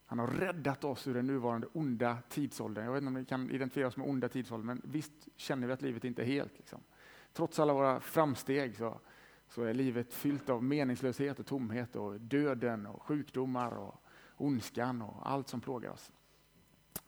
Han 0.05 0.19
har 0.19 0.27
räddat 0.27 0.83
oss 0.83 1.07
ur 1.07 1.13
den 1.13 1.27
nuvarande 1.27 1.67
onda 1.73 2.17
tidsåldern. 2.29 2.85
Jag 2.85 2.93
vet 2.93 3.01
inte 3.01 3.07
om 3.07 3.13
ni 3.13 3.25
kan 3.25 3.51
identifiera 3.51 3.87
oss 3.87 3.97
med 3.97 4.09
onda 4.09 4.29
tidsåldern, 4.29 4.67
men 4.67 4.81
visst 4.83 5.27
känner 5.35 5.67
vi 5.67 5.73
att 5.73 5.81
livet 5.81 6.03
inte 6.03 6.21
är 6.21 6.25
helt. 6.25 6.57
Liksom. 6.57 6.79
Trots 7.33 7.59
alla 7.59 7.73
våra 7.73 7.99
framsteg 7.99 8.77
så, 8.77 8.99
så 9.47 9.63
är 9.63 9.73
livet 9.73 10.13
fyllt 10.13 10.49
av 10.49 10.63
meningslöshet 10.63 11.39
och 11.39 11.45
tomhet 11.45 11.95
och 11.95 12.21
döden 12.21 12.85
och 12.85 13.03
sjukdomar 13.03 13.71
och 13.71 14.01
ondskan 14.37 15.01
och 15.01 15.31
allt 15.31 15.47
som 15.47 15.61
plågar 15.61 15.89
oss. 15.89 16.11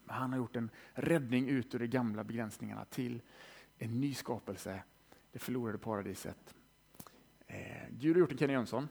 Men 0.04 0.16
han 0.16 0.32
har 0.32 0.38
gjort 0.38 0.56
en 0.56 0.70
räddning 0.94 1.50
ut 1.50 1.76
ur 1.76 1.80
de 1.80 1.88
gamla 1.88 2.24
begränsningarna 2.24 2.86
till 2.86 3.22
en 3.78 4.02
ny 4.02 4.14
skapelse, 4.14 4.84
det 5.32 5.40
förlorade 5.40 5.78
paradiset. 5.78 6.56
Eh, 7.48 7.58
Gud 7.90 8.16
har 8.16 8.20
gjort 8.20 8.32
en 8.32 8.38
Kenny 8.38 8.54
Jönsson. 8.54 8.88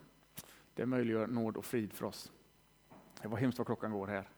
Det 0.75 0.87
möjliggör 0.87 1.27
nåd 1.27 1.57
och 1.57 1.65
frid 1.65 1.93
för 1.93 2.07
oss. 2.07 2.33
Det 3.27 3.31
var 3.31 3.39
hemskt 3.39 3.59
vad 3.59 3.67
klockan 3.67 3.93
går 3.93 4.07
här. 4.07 4.29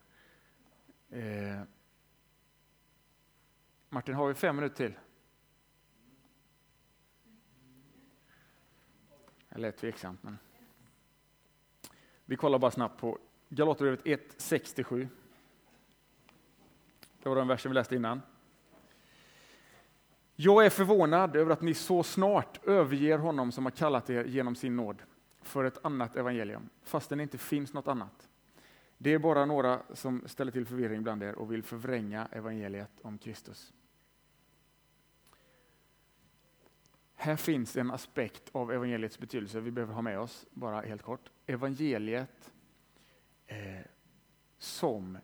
Eh, 1.09 1.61
Martin, 3.89 4.15
har 4.15 4.27
vi 4.27 4.33
fem 4.33 4.55
minuter 4.55 4.75
till? 4.75 4.99
Det 9.49 9.57
lät 9.57 9.77
tveksamt, 9.77 10.23
men... 10.23 10.37
Vi 12.25 12.35
kollar 12.35 12.59
bara 12.59 12.71
snabbt 12.71 12.99
på 12.99 13.19
Galaterbrevet 13.49 14.01
1, 14.05 14.21
6-7. 14.37 15.07
Det 17.23 17.29
var 17.29 17.35
den 17.35 17.47
versen 17.47 17.71
vi 17.71 17.75
läste 17.75 17.95
innan. 17.95 18.21
Jag 20.35 20.65
är 20.65 20.69
förvånad 20.69 21.35
över 21.35 21.51
att 21.51 21.61
ni 21.61 21.73
så 21.73 22.03
snart 22.03 22.67
överger 22.67 23.17
honom 23.17 23.51
som 23.51 23.65
har 23.65 23.71
kallat 23.71 24.09
er 24.09 24.23
genom 24.25 24.55
sin 24.55 24.75
nåd 24.75 25.03
för 25.41 25.63
ett 25.63 25.85
annat 25.85 26.15
evangelium, 26.15 26.69
fastän 26.83 27.17
det 27.17 27.21
inte 27.21 27.37
finns 27.37 27.73
något 27.73 27.87
annat. 27.87 28.28
Det 29.01 29.13
är 29.13 29.19
bara 29.19 29.45
några 29.45 29.81
som 29.93 30.23
ställer 30.27 30.51
till 30.51 30.65
förvirring 30.65 31.03
bland 31.03 31.23
er 31.23 31.35
och 31.35 31.51
vill 31.51 31.63
förvränga 31.63 32.27
evangeliet 32.31 32.91
om 33.01 33.17
Kristus. 33.17 33.73
Här 37.15 37.35
finns 37.35 37.77
en 37.77 37.91
aspekt 37.91 38.49
av 38.51 38.71
evangeliets 38.71 39.19
betydelse 39.19 39.59
vi 39.59 39.71
behöver 39.71 39.93
ha 39.93 40.01
med 40.01 40.19
oss, 40.19 40.45
bara 40.51 40.81
helt 40.81 41.01
kort. 41.01 41.29
Evangeliet 41.45 42.51
eh, 43.47 43.57
som 44.57 45.17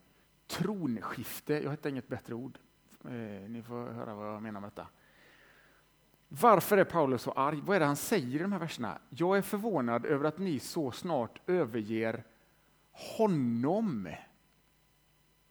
tronskifte. 0.47 1.53
Jag 1.53 1.71
hittar 1.71 1.89
inget 1.89 2.07
bättre 2.07 2.33
ord. 2.33 2.57
Eh, 3.03 3.49
ni 3.49 3.63
får 3.67 3.87
höra 3.87 4.15
vad 4.15 4.27
jag 4.27 4.43
menar 4.43 4.59
med 4.59 4.69
detta. 4.69 4.87
Varför 6.27 6.77
är 6.77 6.83
Paulus 6.83 7.21
så 7.21 7.31
arg? 7.31 7.61
Vad 7.65 7.75
är 7.75 7.79
det 7.79 7.85
han 7.85 7.95
säger 7.95 8.39
i 8.39 8.41
de 8.41 8.51
här 8.51 8.59
verserna? 8.59 8.99
Jag 9.09 9.37
är 9.37 9.41
förvånad 9.41 10.05
över 10.05 10.25
att 10.25 10.37
ni 10.37 10.59
så 10.59 10.91
snart 10.91 11.41
överger 11.49 12.23
honom 12.95 14.09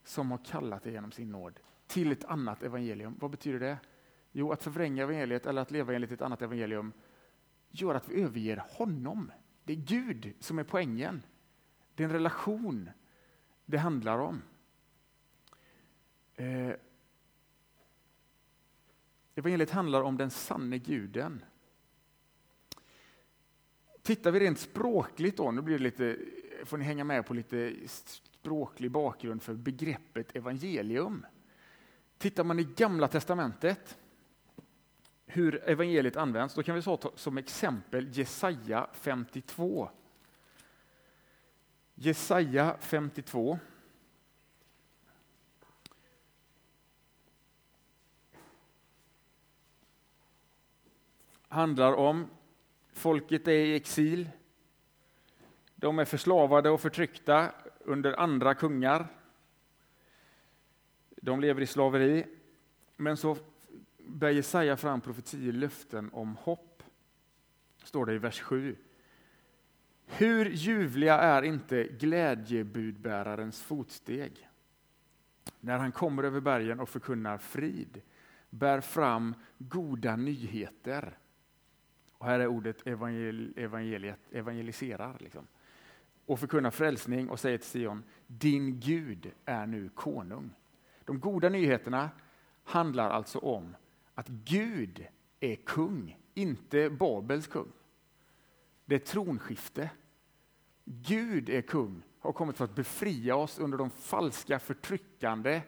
som 0.04 0.30
har 0.30 0.38
kallat 0.44 0.86
er 0.86 0.90
genom 0.90 1.12
sin 1.12 1.30
nåd 1.30 1.60
till 1.86 2.12
ett 2.12 2.24
annat 2.24 2.62
evangelium. 2.62 3.16
Vad 3.20 3.30
betyder 3.30 3.60
det? 3.60 3.78
Jo, 4.32 4.52
att 4.52 4.62
förvränga 4.62 5.02
evangeliet 5.02 5.46
eller 5.46 5.62
att 5.62 5.70
leva 5.70 5.94
enligt 5.94 6.12
ett 6.12 6.22
annat 6.22 6.42
evangelium 6.42 6.92
gör 7.70 7.94
att 7.94 8.08
vi 8.08 8.22
överger 8.22 8.64
honom. 8.70 9.32
Det 9.64 9.72
är 9.72 9.76
Gud 9.76 10.34
som 10.40 10.58
är 10.58 10.64
poängen. 10.64 11.22
Det 11.94 12.02
är 12.02 12.04
en 12.04 12.12
relation 12.12 12.90
det 13.64 13.78
handlar 13.78 14.18
om. 14.18 14.42
Eh, 16.34 16.72
evangeliet 19.34 19.70
handlar 19.70 20.02
om 20.02 20.16
den 20.16 20.30
sanne 20.30 20.78
guden. 20.78 21.44
Tittar 24.02 24.30
vi 24.30 24.40
rent 24.40 24.58
språkligt 24.58 25.36
då, 25.36 25.50
nu 25.50 25.62
blir 25.62 25.78
det 25.78 25.84
lite, 25.84 26.18
får 26.64 26.78
ni 26.78 26.84
hänga 26.84 27.04
med 27.04 27.26
på 27.26 27.34
lite 27.34 27.74
språklig 27.86 28.90
bakgrund 28.90 29.42
för 29.42 29.54
begreppet 29.54 30.36
evangelium. 30.36 31.26
Tittar 32.18 32.44
man 32.44 32.58
i 32.58 32.64
Gamla 32.64 33.08
Testamentet 33.08 33.98
hur 35.26 35.68
evangeliet 35.68 36.16
används, 36.16 36.54
då 36.54 36.62
kan 36.62 36.74
vi 36.74 36.82
ta 36.82 37.12
som 37.14 37.38
exempel 37.38 38.08
Jesaja 38.12 38.88
52. 38.92 39.90
Jesaja 41.94 42.76
52. 42.80 43.58
handlar 51.54 51.92
om 51.92 52.26
folket 52.92 53.48
är 53.48 53.52
i 53.52 53.74
exil. 53.74 54.28
De 55.84 55.98
är 55.98 56.04
förslavade 56.04 56.70
och 56.70 56.80
förtryckta 56.80 57.52
under 57.80 58.20
andra 58.20 58.54
kungar. 58.54 59.06
De 61.16 61.40
lever 61.40 61.60
i 61.62 61.66
slaveri. 61.66 62.26
Men 62.96 63.16
så 63.16 63.36
bär 63.98 64.30
Jesaja 64.30 64.76
fram 64.76 65.00
profetier, 65.00 65.52
löften 65.52 66.10
om 66.12 66.36
hopp. 66.36 66.82
Står 67.82 68.06
det 68.06 68.14
i 68.14 68.18
vers 68.18 68.40
7. 68.40 68.76
Hur 70.06 70.50
ljuvliga 70.50 71.18
är 71.18 71.42
inte 71.42 71.84
glädjebudbärarens 71.84 73.62
fotsteg 73.62 74.48
när 75.60 75.78
han 75.78 75.92
kommer 75.92 76.22
över 76.22 76.40
bergen 76.40 76.80
och 76.80 76.88
förkunnar 76.88 77.38
frid, 77.38 78.02
bär 78.50 78.80
fram 78.80 79.34
goda 79.58 80.16
nyheter. 80.16 81.18
Och 82.12 82.26
här 82.26 82.40
är 82.40 82.46
ordet 82.46 82.86
evangeliet, 83.56 84.20
evangeliserar. 84.32 85.16
Liksom. 85.20 85.46
Och 86.26 86.40
förkunnar 86.40 86.70
frälsning 86.70 87.28
och 87.28 87.40
säger 87.40 87.58
till 87.58 87.66
Sion, 87.66 88.04
din 88.26 88.80
Gud 88.80 89.32
är 89.44 89.66
nu 89.66 89.88
konung. 89.88 90.50
De 91.04 91.20
goda 91.20 91.48
nyheterna 91.48 92.10
handlar 92.64 93.10
alltså 93.10 93.38
om 93.38 93.76
att 94.14 94.28
Gud 94.28 95.06
är 95.40 95.54
kung, 95.54 96.18
inte 96.34 96.90
Babels 96.90 97.46
kung. 97.46 97.72
Det 98.84 98.94
är 98.94 98.98
tronskifte. 98.98 99.90
Gud 100.84 101.48
är 101.48 101.62
kung, 101.62 102.02
har 102.18 102.32
kommit 102.32 102.56
för 102.56 102.64
att 102.64 102.74
befria 102.74 103.36
oss 103.36 103.58
under 103.58 103.78
de 103.78 103.90
falska 103.90 104.58
förtryckande 104.58 105.62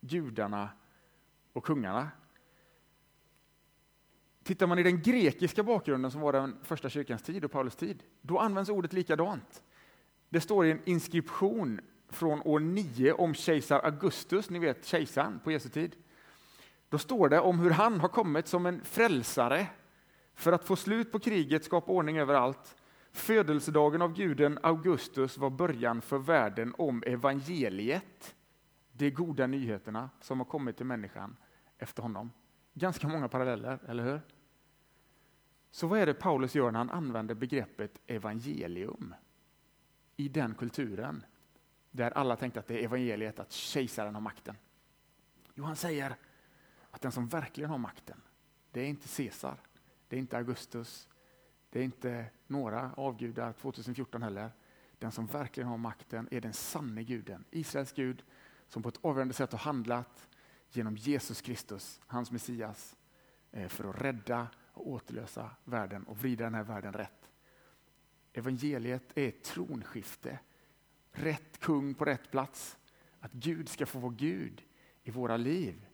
gudarna 0.00 0.70
och 1.52 1.64
kungarna. 1.64 2.10
Tittar 4.42 4.66
man 4.66 4.78
i 4.78 4.82
den 4.82 5.02
grekiska 5.02 5.62
bakgrunden 5.62 6.10
som 6.10 6.20
var 6.20 6.32
den 6.32 6.56
första 6.62 6.88
kyrkans 6.88 7.22
tid 7.22 7.44
och 7.44 7.50
Paulus 7.50 7.76
tid, 7.76 8.02
då 8.20 8.38
används 8.38 8.70
ordet 8.70 8.92
likadant. 8.92 9.62
Det 10.28 10.40
står 10.40 10.66
i 10.66 10.70
en 10.70 10.80
inskription 10.84 11.80
från 12.08 12.42
år 12.42 12.60
9 12.60 13.12
om 13.12 13.34
kejsar 13.34 13.80
Augustus, 13.84 14.50
ni 14.50 14.58
vet 14.58 14.86
kejsaren 14.86 15.40
på 15.44 15.52
Jesu 15.52 15.68
tid. 15.68 15.96
Då 16.88 16.98
står 16.98 17.28
det 17.28 17.40
om 17.40 17.58
hur 17.58 17.70
han 17.70 18.00
har 18.00 18.08
kommit 18.08 18.46
som 18.46 18.66
en 18.66 18.84
frälsare 18.84 19.66
för 20.34 20.52
att 20.52 20.64
få 20.64 20.76
slut 20.76 21.12
på 21.12 21.18
kriget, 21.18 21.64
skapa 21.64 21.92
ordning 21.92 22.18
överallt. 22.18 22.76
Födelsedagen 23.12 24.02
av 24.02 24.14
guden 24.14 24.58
Augustus 24.62 25.38
var 25.38 25.50
början 25.50 26.00
för 26.00 26.18
världen 26.18 26.74
om 26.78 27.02
evangeliet, 27.06 28.34
de 28.92 29.10
goda 29.10 29.46
nyheterna 29.46 30.10
som 30.20 30.38
har 30.38 30.44
kommit 30.44 30.76
till 30.76 30.86
människan 30.86 31.36
efter 31.78 32.02
honom. 32.02 32.32
Ganska 32.74 33.08
många 33.08 33.28
paralleller, 33.28 33.78
eller 33.88 34.04
hur? 34.04 34.20
Så 35.70 35.86
vad 35.86 35.98
är 35.98 36.06
det 36.06 36.14
Paulus 36.14 36.54
gör 36.54 36.70
när 36.70 36.78
han 36.78 36.90
använder 36.90 37.34
begreppet 37.34 38.00
evangelium 38.06 39.14
i 40.16 40.28
den 40.28 40.54
kulturen 40.54 41.24
där 41.90 42.10
alla 42.10 42.36
tänkte 42.36 42.60
att 42.60 42.66
det 42.66 42.80
är 42.80 42.84
evangeliet, 42.84 43.38
att 43.38 43.52
kejsaren 43.52 44.14
har 44.14 44.20
makten? 44.20 44.56
Jo, 45.54 45.64
han 45.64 45.76
säger 45.76 46.16
att 46.90 47.00
den 47.00 47.12
som 47.12 47.28
verkligen 47.28 47.70
har 47.70 47.78
makten, 47.78 48.20
det 48.70 48.80
är 48.80 48.86
inte 48.86 49.08
Caesar, 49.08 49.56
det 50.08 50.16
är 50.16 50.20
inte 50.20 50.36
Augustus, 50.36 51.08
det 51.70 51.78
är 51.80 51.84
inte 51.84 52.26
några 52.46 52.92
avgudar 52.96 53.52
2014 53.52 54.22
heller. 54.22 54.50
Den 54.98 55.12
som 55.12 55.26
verkligen 55.26 55.68
har 55.68 55.76
makten 55.76 56.28
är 56.30 56.40
den 56.40 56.52
sanne 56.52 57.02
guden, 57.02 57.44
Israels 57.50 57.92
Gud, 57.92 58.24
som 58.68 58.82
på 58.82 58.88
ett 58.88 58.98
avgörande 59.02 59.34
sätt 59.34 59.52
har 59.52 59.58
handlat 59.58 60.28
genom 60.70 60.96
Jesus 60.96 61.40
Kristus, 61.40 62.00
hans 62.06 62.30
Messias, 62.30 62.96
eh, 63.52 63.68
för 63.68 63.90
att 63.90 64.00
rädda 64.00 64.48
och 64.72 64.88
återlösa 64.88 65.50
världen 65.64 66.04
och 66.04 66.18
vrida 66.18 66.44
den 66.44 66.54
här 66.54 66.62
världen 66.62 66.92
rätt. 66.92 67.30
Evangeliet 68.36 69.18
är 69.18 69.28
ett 69.28 69.42
tronskifte, 69.42 70.38
rätt 71.10 71.58
kung 71.60 71.94
på 71.94 72.04
rätt 72.04 72.30
plats. 72.30 72.78
Att 73.20 73.32
Gud 73.32 73.68
ska 73.68 73.86
få 73.86 73.98
vara 73.98 74.12
Gud 74.12 74.62
i 75.02 75.10
våra 75.10 75.36
liv. 75.36 75.86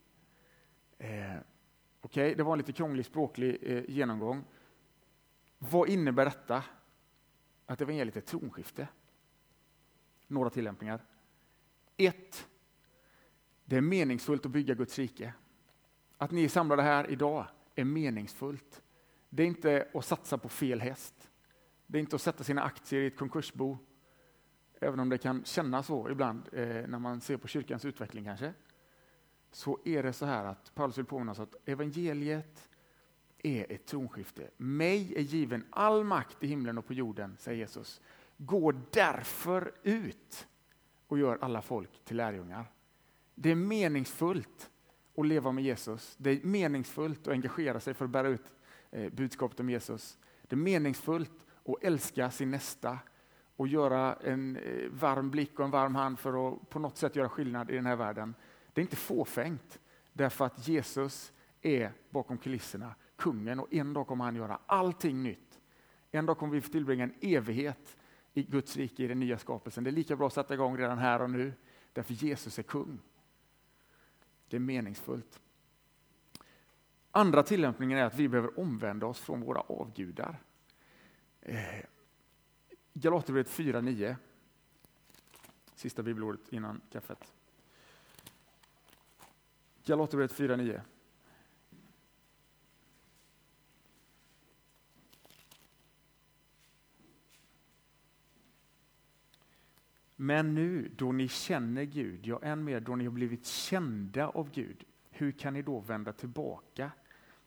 Eh, 0.98 1.36
Okej, 2.00 2.26
okay, 2.26 2.34
det 2.34 2.42
var 2.42 2.52
en 2.52 2.58
lite 2.58 2.72
krånglig 2.72 3.06
språklig 3.06 3.58
eh, 3.62 3.90
genomgång. 3.90 4.44
Vad 5.58 5.88
innebär 5.88 6.24
detta? 6.24 6.64
Att 7.66 7.80
evangeliet 7.80 8.16
är 8.16 8.20
ett 8.20 8.26
tronskifte? 8.26 8.88
Några 10.26 10.50
tillämpningar. 10.50 11.04
Ett, 11.96 12.48
det 13.64 13.76
är 13.76 13.80
meningsfullt 13.80 14.46
att 14.46 14.52
bygga 14.52 14.74
Guds 14.74 14.98
rike. 14.98 15.34
Att 16.16 16.30
ni 16.30 16.44
är 16.44 16.48
samlade 16.48 16.82
här 16.82 17.10
idag 17.10 17.46
är 17.74 17.84
meningsfullt. 17.84 18.82
Det 19.28 19.42
är 19.42 19.46
inte 19.46 19.88
att 19.94 20.04
satsa 20.04 20.38
på 20.38 20.48
fel 20.48 20.80
häst. 20.80 21.28
Det 21.86 21.98
är 21.98 22.00
inte 22.00 22.16
att 22.16 22.22
sätta 22.22 22.44
sina 22.44 22.62
aktier 22.62 23.00
i 23.00 23.06
ett 23.06 23.16
konkursbo, 23.16 23.78
även 24.80 25.00
om 25.00 25.08
det 25.08 25.18
kan 25.18 25.44
kännas 25.44 25.86
så 25.86 26.10
ibland 26.10 26.48
eh, 26.52 26.66
när 26.66 26.98
man 26.98 27.20
ser 27.20 27.36
på 27.36 27.48
kyrkans 27.48 27.84
utveckling 27.84 28.24
kanske. 28.24 28.52
Så 29.50 29.78
är 29.84 30.02
det 30.02 30.12
så 30.12 30.26
här 30.26 30.44
att 30.44 30.74
Paulus 30.74 30.98
vill 30.98 31.04
påminna 31.04 31.32
oss 31.32 31.38
att 31.38 31.68
evangeliet 31.68 32.68
är 33.38 33.72
ett 33.72 33.86
tronskifte. 33.86 34.50
Mig 34.56 35.14
är 35.16 35.20
given 35.20 35.64
all 35.70 36.04
makt 36.04 36.42
i 36.44 36.46
himlen 36.46 36.78
och 36.78 36.86
på 36.86 36.92
jorden, 36.92 37.36
säger 37.38 37.58
Jesus. 37.58 38.00
Gå 38.36 38.72
därför 38.90 39.72
ut 39.82 40.46
och 41.06 41.18
gör 41.18 41.38
alla 41.40 41.62
folk 41.62 42.04
till 42.04 42.16
lärjungar. 42.16 42.72
Det 43.34 43.50
är 43.50 43.54
meningsfullt 43.54 44.70
att 45.16 45.26
leva 45.26 45.52
med 45.52 45.64
Jesus. 45.64 46.14
Det 46.18 46.30
är 46.30 46.46
meningsfullt 46.46 47.26
att 47.26 47.32
engagera 47.32 47.80
sig 47.80 47.94
för 47.94 48.04
att 48.04 48.10
bära 48.10 48.28
ut 48.28 48.52
eh, 48.90 49.12
budskapet 49.12 49.60
om 49.60 49.70
Jesus. 49.70 50.18
Det 50.42 50.54
är 50.54 50.58
meningsfullt 50.58 51.41
och 51.64 51.84
älska 51.84 52.30
sin 52.30 52.50
nästa 52.50 52.98
och 53.56 53.68
göra 53.68 54.14
en 54.14 54.56
eh, 54.56 54.88
varm 54.90 55.30
blick 55.30 55.58
och 55.58 55.64
en 55.64 55.70
varm 55.70 55.94
hand 55.94 56.18
för 56.18 56.48
att 56.48 56.68
på 56.70 56.78
något 56.78 56.96
sätt 56.96 57.16
göra 57.16 57.28
skillnad 57.28 57.70
i 57.70 57.74
den 57.74 57.86
här 57.86 57.96
världen. 57.96 58.34
Det 58.72 58.80
är 58.80 58.82
inte 58.82 58.96
fåfängt. 58.96 59.78
Därför 60.12 60.44
att 60.44 60.68
Jesus 60.68 61.32
är 61.62 61.92
bakom 62.10 62.38
kulisserna 62.38 62.94
kungen 63.16 63.60
och 63.60 63.74
en 63.74 63.92
dag 63.92 64.06
kommer 64.06 64.24
han 64.24 64.36
göra 64.36 64.58
allting 64.66 65.22
nytt. 65.22 65.60
En 66.10 66.26
dag 66.26 66.38
kommer 66.38 66.52
vi 66.52 66.60
få 66.60 66.72
tillbringa 66.72 67.04
en 67.04 67.14
evighet 67.20 67.96
i 68.34 68.42
Guds 68.42 68.76
rike, 68.76 69.02
i 69.02 69.06
den 69.06 69.20
nya 69.20 69.38
skapelsen. 69.38 69.84
Det 69.84 69.90
är 69.90 69.92
lika 69.92 70.16
bra 70.16 70.26
att 70.26 70.32
sätta 70.32 70.54
igång 70.54 70.78
redan 70.78 70.98
här 70.98 71.22
och 71.22 71.30
nu, 71.30 71.52
därför 71.92 72.14
Jesus 72.14 72.58
är 72.58 72.62
kung. 72.62 72.98
Det 74.48 74.56
är 74.56 74.60
meningsfullt. 74.60 75.40
Andra 77.10 77.42
tillämpningen 77.42 77.98
är 77.98 78.04
att 78.04 78.14
vi 78.14 78.28
behöver 78.28 78.60
omvända 78.60 79.06
oss 79.06 79.20
från 79.20 79.40
våra 79.40 79.60
avgudar. 79.60 80.42
Eh, 81.42 81.84
Galaterbrevet 82.92 83.50
4.9. 83.50 84.16
Sista 85.74 86.02
bibelordet 86.02 86.52
innan 86.52 86.80
kaffet. 86.90 87.32
Galaterbrevet 89.84 90.32
4.9. 90.32 90.80
Men 100.16 100.54
nu 100.54 100.90
då 100.96 101.12
ni 101.12 101.28
känner 101.28 101.84
Gud, 101.84 102.26
ja 102.26 102.40
än 102.42 102.64
mer 102.64 102.80
då 102.80 102.96
ni 102.96 103.04
har 103.04 103.12
blivit 103.12 103.46
kända 103.46 104.28
av 104.28 104.50
Gud, 104.50 104.84
hur 105.10 105.32
kan 105.32 105.54
ni 105.54 105.62
då 105.62 105.80
vända 105.80 106.12
tillbaka 106.12 106.90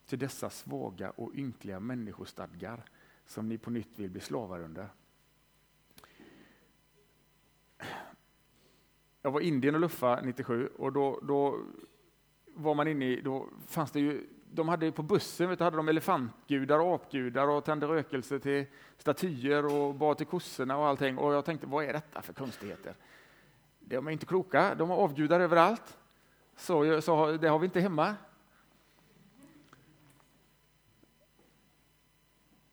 till 0.05 0.19
dessa 0.19 0.49
svaga 0.49 1.09
och 1.09 1.31
ynkliga 1.35 1.79
människostadgar 1.79 2.83
som 3.25 3.49
ni 3.49 3.57
på 3.57 3.69
nytt 3.69 3.99
vill 3.99 4.09
bli 4.09 4.21
slavar 4.21 4.59
under? 4.59 4.89
Jag 9.21 9.31
var 9.31 9.41
i 9.41 9.47
Indien 9.47 9.75
och 9.75 9.81
luffade 9.81 10.21
97 10.25 10.67
och 10.67 10.93
då, 10.93 11.19
då 11.23 11.59
var 12.45 12.75
man 12.75 12.87
inne 12.87 13.05
i, 13.05 13.21
då 13.21 13.49
fanns 13.67 13.91
det 13.91 13.99
ju 13.99 14.27
de 14.55 14.69
hade 14.69 14.91
på 14.91 15.03
bussen 15.03 15.49
vet 15.49 15.59
du, 15.59 15.63
hade 15.63 15.77
de 15.77 15.89
elefantgudar 15.89 16.79
och 16.79 16.95
apgudar 16.95 17.47
och 17.47 17.65
tände 17.65 17.87
rökelse 17.87 18.39
till 18.39 18.65
statyer 18.97 19.65
och 19.65 19.95
bad 19.95 20.17
till 20.17 20.27
kossorna 20.27 20.77
och 20.77 20.87
allting. 20.87 21.17
Och 21.17 21.33
jag 21.33 21.45
tänkte, 21.45 21.67
vad 21.67 21.85
är 21.85 21.93
detta 21.93 22.21
för 22.21 22.33
konstigheter? 22.33 22.95
De 23.79 24.07
är 24.07 24.11
inte 24.11 24.25
kloka, 24.25 24.75
de 24.75 24.89
har 24.89 24.97
avgudar 24.97 25.39
överallt. 25.39 25.97
Så, 26.55 27.01
så 27.01 27.31
det 27.31 27.47
har 27.47 27.59
vi 27.59 27.65
inte 27.65 27.79
hemma. 27.79 28.15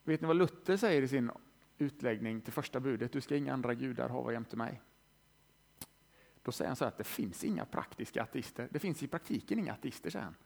Vet 0.04 0.20
ni 0.20 0.26
vad 0.26 0.36
Luther 0.36 0.76
säger 0.76 1.02
i 1.02 1.08
sin 1.08 1.30
utläggning 1.78 2.40
till 2.40 2.52
första 2.52 2.80
budet? 2.80 3.12
Du 3.12 3.20
ska 3.20 3.36
inga 3.36 3.52
andra 3.52 3.74
gudar 3.74 4.08
hava 4.08 4.32
jämte 4.32 4.56
mig. 4.56 4.80
Då 6.42 6.52
säger 6.52 6.68
han 6.68 6.76
så 6.76 6.84
att 6.84 6.98
det 6.98 7.04
finns 7.04 7.44
inga 7.44 7.64
praktiska 7.64 8.22
ateister. 8.22 8.68
Det 8.70 8.78
finns 8.78 9.02
i 9.02 9.08
praktiken 9.08 9.58
inga 9.58 9.72
ateister, 9.72 10.10
säger 10.10 10.24
han. 10.24 10.36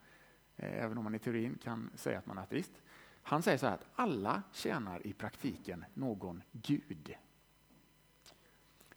Eh, 0.55 0.83
även 0.83 0.97
om 0.97 1.03
man 1.03 1.15
i 1.15 1.19
teorin 1.19 1.57
kan 1.63 1.89
säga 1.95 2.19
att 2.19 2.25
man 2.25 2.37
är 2.37 2.41
ateist. 2.41 2.81
Han 3.21 3.43
säger 3.43 3.57
så 3.57 3.65
här 3.65 3.73
att 3.73 3.85
alla 3.95 4.43
tjänar 4.51 5.07
i 5.07 5.13
praktiken 5.13 5.85
någon 5.93 6.43
gud. 6.51 7.15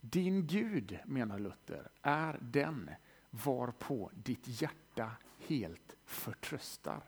Din 0.01 0.47
Gud, 0.47 0.99
menar 1.05 1.39
Luther, 1.39 1.89
är 2.03 2.39
den 2.43 2.91
varpå 3.31 4.11
ditt 4.15 4.63
hjärta 4.63 5.13
helt 5.39 5.97
förtröstar 6.05 7.03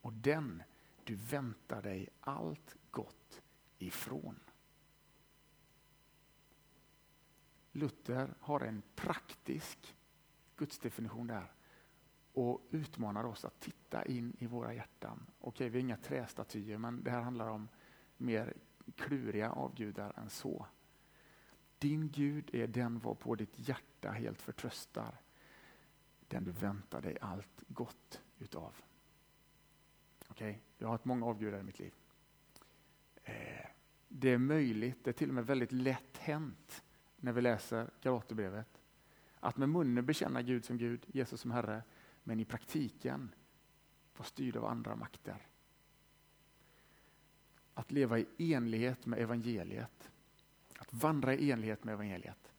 och 0.00 0.12
den 0.12 0.62
du 1.04 1.14
väntar 1.14 1.82
dig 1.82 2.08
allt 2.20 2.76
gått 2.90 3.42
ifrån. 3.78 4.40
Luther 7.72 8.34
har 8.40 8.60
en 8.60 8.82
praktisk 8.94 9.96
gudsdefinition 10.56 11.26
där 11.26 11.52
och 12.32 12.68
utmanar 12.70 13.24
oss 13.24 13.44
att 13.44 13.60
titta 13.60 14.04
in 14.04 14.36
i 14.38 14.46
våra 14.46 14.74
hjärtan. 14.74 15.26
Okej, 15.40 15.68
vi 15.68 15.78
är 15.78 15.82
inga 15.82 15.96
trästatyer, 15.96 16.78
men 16.78 17.02
det 17.02 17.10
här 17.10 17.20
handlar 17.20 17.48
om 17.48 17.68
mer 18.16 18.54
kluriga 18.96 19.50
avgudar 19.50 20.18
än 20.18 20.30
så. 20.30 20.66
Din 21.78 22.08
Gud 22.08 22.54
är 22.54 22.66
den 22.66 22.98
var 22.98 23.14
på 23.14 23.34
ditt 23.34 23.68
hjärta 23.68 24.10
helt 24.10 24.42
förtröstar, 24.42 25.20
den 26.28 26.44
du 26.44 26.50
väntar 26.50 27.02
dig 27.02 27.18
allt 27.20 27.64
gott 27.68 28.22
utav. 28.38 28.76
Okej, 30.28 30.62
jag 30.78 30.86
har 30.86 30.92
haft 30.92 31.04
många 31.04 31.26
avgudar 31.26 31.58
i 31.58 31.62
mitt 31.62 31.78
liv. 31.78 31.94
Det 34.08 34.30
är 34.30 34.38
möjligt, 34.38 35.04
det 35.04 35.10
är 35.10 35.12
till 35.12 35.28
och 35.28 35.34
med 35.34 35.46
väldigt 35.46 35.72
lätt 35.72 36.16
hänt 36.16 36.84
när 37.16 37.32
vi 37.32 37.40
läser 37.40 37.90
Galaterbrevet, 38.00 38.82
att 39.40 39.56
med 39.56 39.68
munnen 39.68 40.06
bekänna 40.06 40.42
Gud 40.42 40.64
som 40.64 40.78
Gud, 40.78 41.06
Jesus 41.06 41.40
som 41.40 41.50
Herre, 41.50 41.82
men 42.24 42.40
i 42.40 42.44
praktiken 42.44 43.34
vara 44.16 44.26
styrd 44.26 44.56
av 44.56 44.64
andra 44.64 44.96
makter. 44.96 45.46
Att 47.74 47.92
leva 47.92 48.18
i 48.18 48.26
enlighet 48.38 49.06
med 49.06 49.18
evangeliet, 49.18 50.10
att 50.78 50.92
vandra 50.92 51.34
i 51.34 51.50
enlighet 51.50 51.84
med 51.84 51.92
evangeliet. 51.92 52.52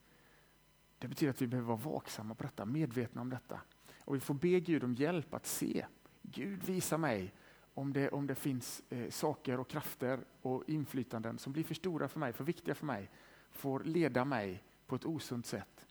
Det 1.00 1.08
betyder 1.08 1.30
att 1.30 1.42
vi 1.42 1.48
behöver 1.48 1.68
vara 1.68 1.78
vaksamma 1.78 2.36
på 2.36 2.44
detta, 2.44 2.66
medvetna 2.66 3.22
om 3.22 3.30
detta. 3.30 3.62
Och 4.00 4.16
vi 4.16 4.20
får 4.20 4.34
be 4.34 4.60
Gud 4.60 4.84
om 4.84 4.94
hjälp 4.94 5.34
att 5.34 5.46
se. 5.46 5.86
Gud 6.22 6.64
visa 6.64 6.98
mig 6.98 7.34
om 7.74 7.94
det, 7.94 8.10
om 8.10 8.28
det 8.28 8.36
finns 8.36 8.84
eh, 8.90 9.10
saker 9.10 9.60
och 9.60 9.68
krafter 9.68 10.20
och 10.42 10.64
inflytanden 10.70 11.38
som 11.38 11.54
blir 11.54 11.64
för 11.64 11.76
stora 11.76 12.08
för 12.08 12.20
mig, 12.20 12.34
för 12.34 12.44
viktiga 12.44 12.76
för 12.76 12.86
mig, 12.86 13.10
får 13.52 13.84
leda 13.84 14.26
mig 14.26 14.64
på 14.88 14.96
ett 14.96 15.06
osunt 15.06 15.46
sätt. 15.46 15.86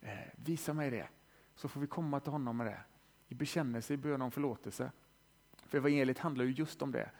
Eh, 0.00 0.18
visa 0.36 0.74
mig 0.74 0.90
det, 0.90 1.08
så 1.54 1.68
får 1.68 1.80
vi 1.80 1.86
komma 1.86 2.20
till 2.20 2.32
honom 2.32 2.56
med 2.56 2.66
det 2.66 2.80
i 3.28 3.34
bekännelse, 3.34 3.94
i 3.94 3.96
bön 3.96 4.22
om 4.22 4.30
förlåtelse. 4.30 4.90
För 5.66 5.78
evangeliet 5.78 6.18
handlar 6.18 6.44
ju 6.44 6.50
just 6.50 6.82
om 6.82 6.92
det. 6.92 7.10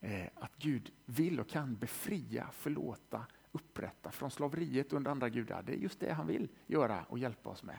Eh, 0.00 0.26
att 0.34 0.56
Gud 0.58 0.92
vill 1.04 1.40
och 1.40 1.48
kan 1.48 1.76
befria, 1.76 2.50
förlåta, 2.52 3.26
upprätta 3.52 4.10
från 4.10 4.30
slaveriet 4.30 4.92
under 4.92 5.10
andra 5.10 5.28
gudar. 5.28 5.62
Det 5.62 5.72
är 5.72 5.76
just 5.76 6.00
det 6.00 6.12
han 6.12 6.26
vill 6.26 6.48
göra 6.66 7.04
och 7.08 7.18
hjälpa 7.18 7.50
oss 7.50 7.62
med. 7.62 7.78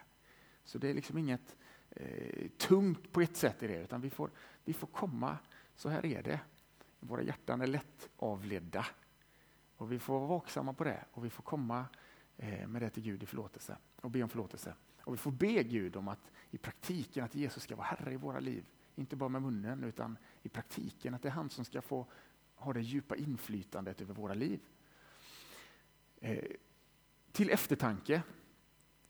Så 0.64 0.78
det 0.78 0.90
är 0.90 0.94
liksom 0.94 1.18
inget 1.18 1.56
eh, 1.90 2.48
tungt 2.58 3.12
på 3.12 3.22
ett 3.22 3.38
sätt 3.38 3.64
i 3.64 3.68
det, 3.68 3.84
utan 3.84 4.02
vi 4.02 4.10
får, 4.10 4.32
vi 4.70 4.74
får 4.74 4.88
komma, 4.88 5.38
så 5.76 5.90
här 5.90 6.06
är 6.06 6.24
det. 6.24 6.40
Våra 7.00 7.22
hjärtan 7.22 7.62
är 7.62 7.68
lätt 7.68 8.10
avledda. 8.18 8.86
Och 9.78 9.92
vi 9.92 10.00
får 10.00 10.14
vara 10.14 10.28
vaksamma 10.28 10.74
på 10.74 10.84
det 10.84 11.06
och 11.12 11.26
vi 11.26 11.30
får 11.30 11.44
komma 11.44 11.86
eh, 12.38 12.68
med 12.68 12.82
det 12.82 12.90
till 12.90 13.04
Gud 13.04 13.24
i 13.24 13.26
förlåtelse 13.26 13.78
och 14.02 14.12
be 14.12 14.24
om 14.24 14.30
förlåtelse. 14.30 14.74
Och 15.02 15.14
vi 15.14 15.18
får 15.18 15.32
be 15.32 15.64
Gud 15.64 15.96
om 15.96 16.08
att 16.08 16.32
i 16.52 16.58
praktiken 16.58 17.24
att 17.24 17.36
Jesus 17.36 17.64
ska 17.64 17.76
vara 17.76 17.88
Herre 17.88 18.14
i 18.14 18.16
våra 18.16 18.40
liv. 18.40 18.66
Inte 18.96 19.16
bara 19.16 19.30
med 19.30 19.42
munnen 19.42 19.84
utan 19.84 20.18
i 20.42 20.50
praktiken 20.50 21.14
att 21.14 21.22
det 21.22 21.30
är 21.30 21.34
han 21.34 21.50
som 21.50 21.66
ska 21.66 21.82
få 21.82 22.06
ha 22.56 22.74
det 22.74 22.82
djupa 22.82 23.16
inflytandet 23.16 24.02
över 24.02 24.14
våra 24.14 24.34
liv. 24.34 24.60
Eh, 26.20 26.46
till 27.32 27.50
eftertanke 27.50 28.22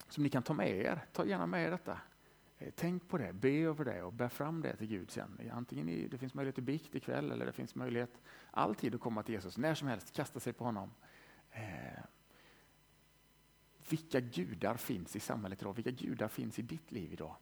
som 0.08 0.22
ni 0.22 0.30
kan 0.30 0.42
ta 0.42 0.54
med 0.54 0.68
er, 0.68 1.04
ta 1.12 1.24
gärna 1.24 1.46
med 1.46 1.66
er 1.66 1.70
detta. 1.70 2.00
Eh, 2.60 2.72
tänk 2.76 3.08
på 3.08 3.18
det, 3.18 3.32
be 3.32 3.50
över 3.50 3.84
det 3.84 4.02
och 4.02 4.12
bär 4.12 4.28
fram 4.28 4.62
det 4.62 4.76
till 4.76 4.86
Gud 4.86 5.10
sen. 5.10 5.50
Antingen 5.52 5.88
i, 5.88 6.08
det 6.08 6.18
finns 6.18 6.34
möjlighet 6.34 6.54
till 6.54 6.64
bikt 6.64 6.94
ikväll 6.94 7.30
eller 7.30 7.46
det 7.46 7.52
finns 7.52 7.74
möjlighet 7.74 8.20
alltid 8.50 8.94
att 8.94 9.00
komma 9.00 9.22
till 9.22 9.34
Jesus, 9.34 9.58
när 9.58 9.74
som 9.74 9.88
helst, 9.88 10.12
kasta 10.12 10.40
sig 10.40 10.52
på 10.52 10.64
honom. 10.64 10.90
Eh, 11.50 12.02
vilka 13.90 14.20
gudar 14.20 14.76
finns 14.76 15.16
i 15.16 15.20
samhället 15.20 15.62
idag? 15.62 15.72
Vilka 15.72 15.90
gudar 15.90 16.28
finns 16.28 16.58
i 16.58 16.62
ditt 16.62 16.92
liv 16.92 17.12
idag? 17.12 17.36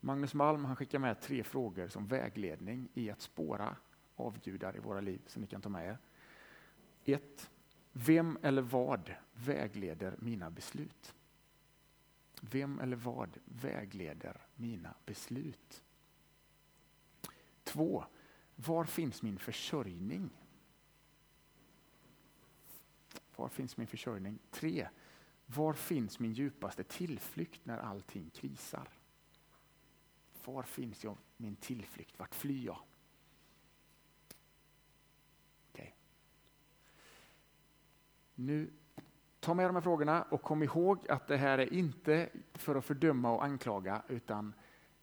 Magnus 0.00 0.34
Malm 0.34 0.64
han 0.64 0.76
skickar 0.76 0.98
med 0.98 1.20
tre 1.20 1.44
frågor 1.44 1.88
som 1.88 2.06
vägledning 2.06 2.88
i 2.94 3.10
att 3.10 3.20
spåra 3.20 3.76
avgudar 4.16 4.76
i 4.76 4.78
våra 4.78 5.00
liv 5.00 5.20
som 5.26 5.42
ni 5.42 5.48
kan 5.48 5.60
ta 5.60 5.68
med 5.68 5.86
er. 5.86 5.98
1. 7.04 7.50
Vem 7.92 8.38
eller 8.42 8.62
vad 8.62 9.14
vägleder 9.32 10.14
mina 10.18 10.50
beslut? 10.50 11.14
Vem 12.40 12.80
eller 12.80 12.96
vad 12.96 13.38
vägleder 13.44 14.46
mina 14.54 14.94
beslut? 15.04 15.84
2. 17.64 18.04
Var 18.56 18.84
finns 18.84 19.22
min 19.22 19.38
försörjning? 19.38 20.30
Var 23.36 23.48
finns 23.48 23.76
min 23.76 23.86
försörjning? 23.86 24.38
3. 24.50 24.88
Var 25.46 25.72
finns 25.72 26.18
min 26.18 26.32
djupaste 26.32 26.84
tillflykt 26.84 27.66
när 27.66 27.78
allting 27.78 28.30
krisar? 28.30 28.88
Var 30.44 30.62
finns 30.62 31.04
jag, 31.04 31.16
min 31.36 31.56
tillflykt? 31.56 32.18
Vart 32.18 32.34
flyr 32.34 32.64
jag? 32.64 32.78
Okay. 35.72 35.90
Nu, 38.34 38.72
ta 39.46 39.54
med 39.54 39.68
de 39.68 39.74
här 39.74 39.82
frågorna 39.82 40.22
och 40.22 40.42
kom 40.42 40.62
ihåg 40.62 41.10
att 41.10 41.26
det 41.26 41.36
här 41.36 41.58
är 41.58 41.72
inte 41.72 42.28
för 42.54 42.74
att 42.74 42.84
fördöma 42.84 43.30
och 43.30 43.44
anklaga 43.44 44.02
utan 44.08 44.54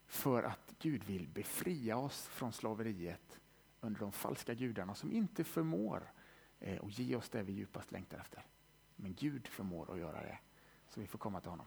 för 0.07 0.43
att 0.43 0.73
Gud 0.79 1.03
vill 1.03 1.27
befria 1.27 1.97
oss 1.97 2.27
från 2.27 2.53
slaveriet 2.53 3.39
under 3.81 3.99
de 3.99 4.11
falska 4.11 4.53
gudarna 4.53 4.95
som 4.95 5.11
inte 5.11 5.43
förmår 5.43 6.03
Eh, 6.63 6.79
ge 6.87 7.15
oss 7.15 7.29
det 7.29 7.43
vi 7.43 7.53
djupast 7.53 7.91
längtar 7.91 8.17
efter. 8.17 8.45
Men 8.95 9.13
Gud 9.13 9.47
förmår 9.47 9.93
att 9.93 9.99
göra 9.99 10.21
det, 10.21 10.39
så 10.87 11.01
vi 11.01 11.07
får 11.07 11.19
komma 11.19 11.41
till 11.41 11.49
honom. 11.49 11.65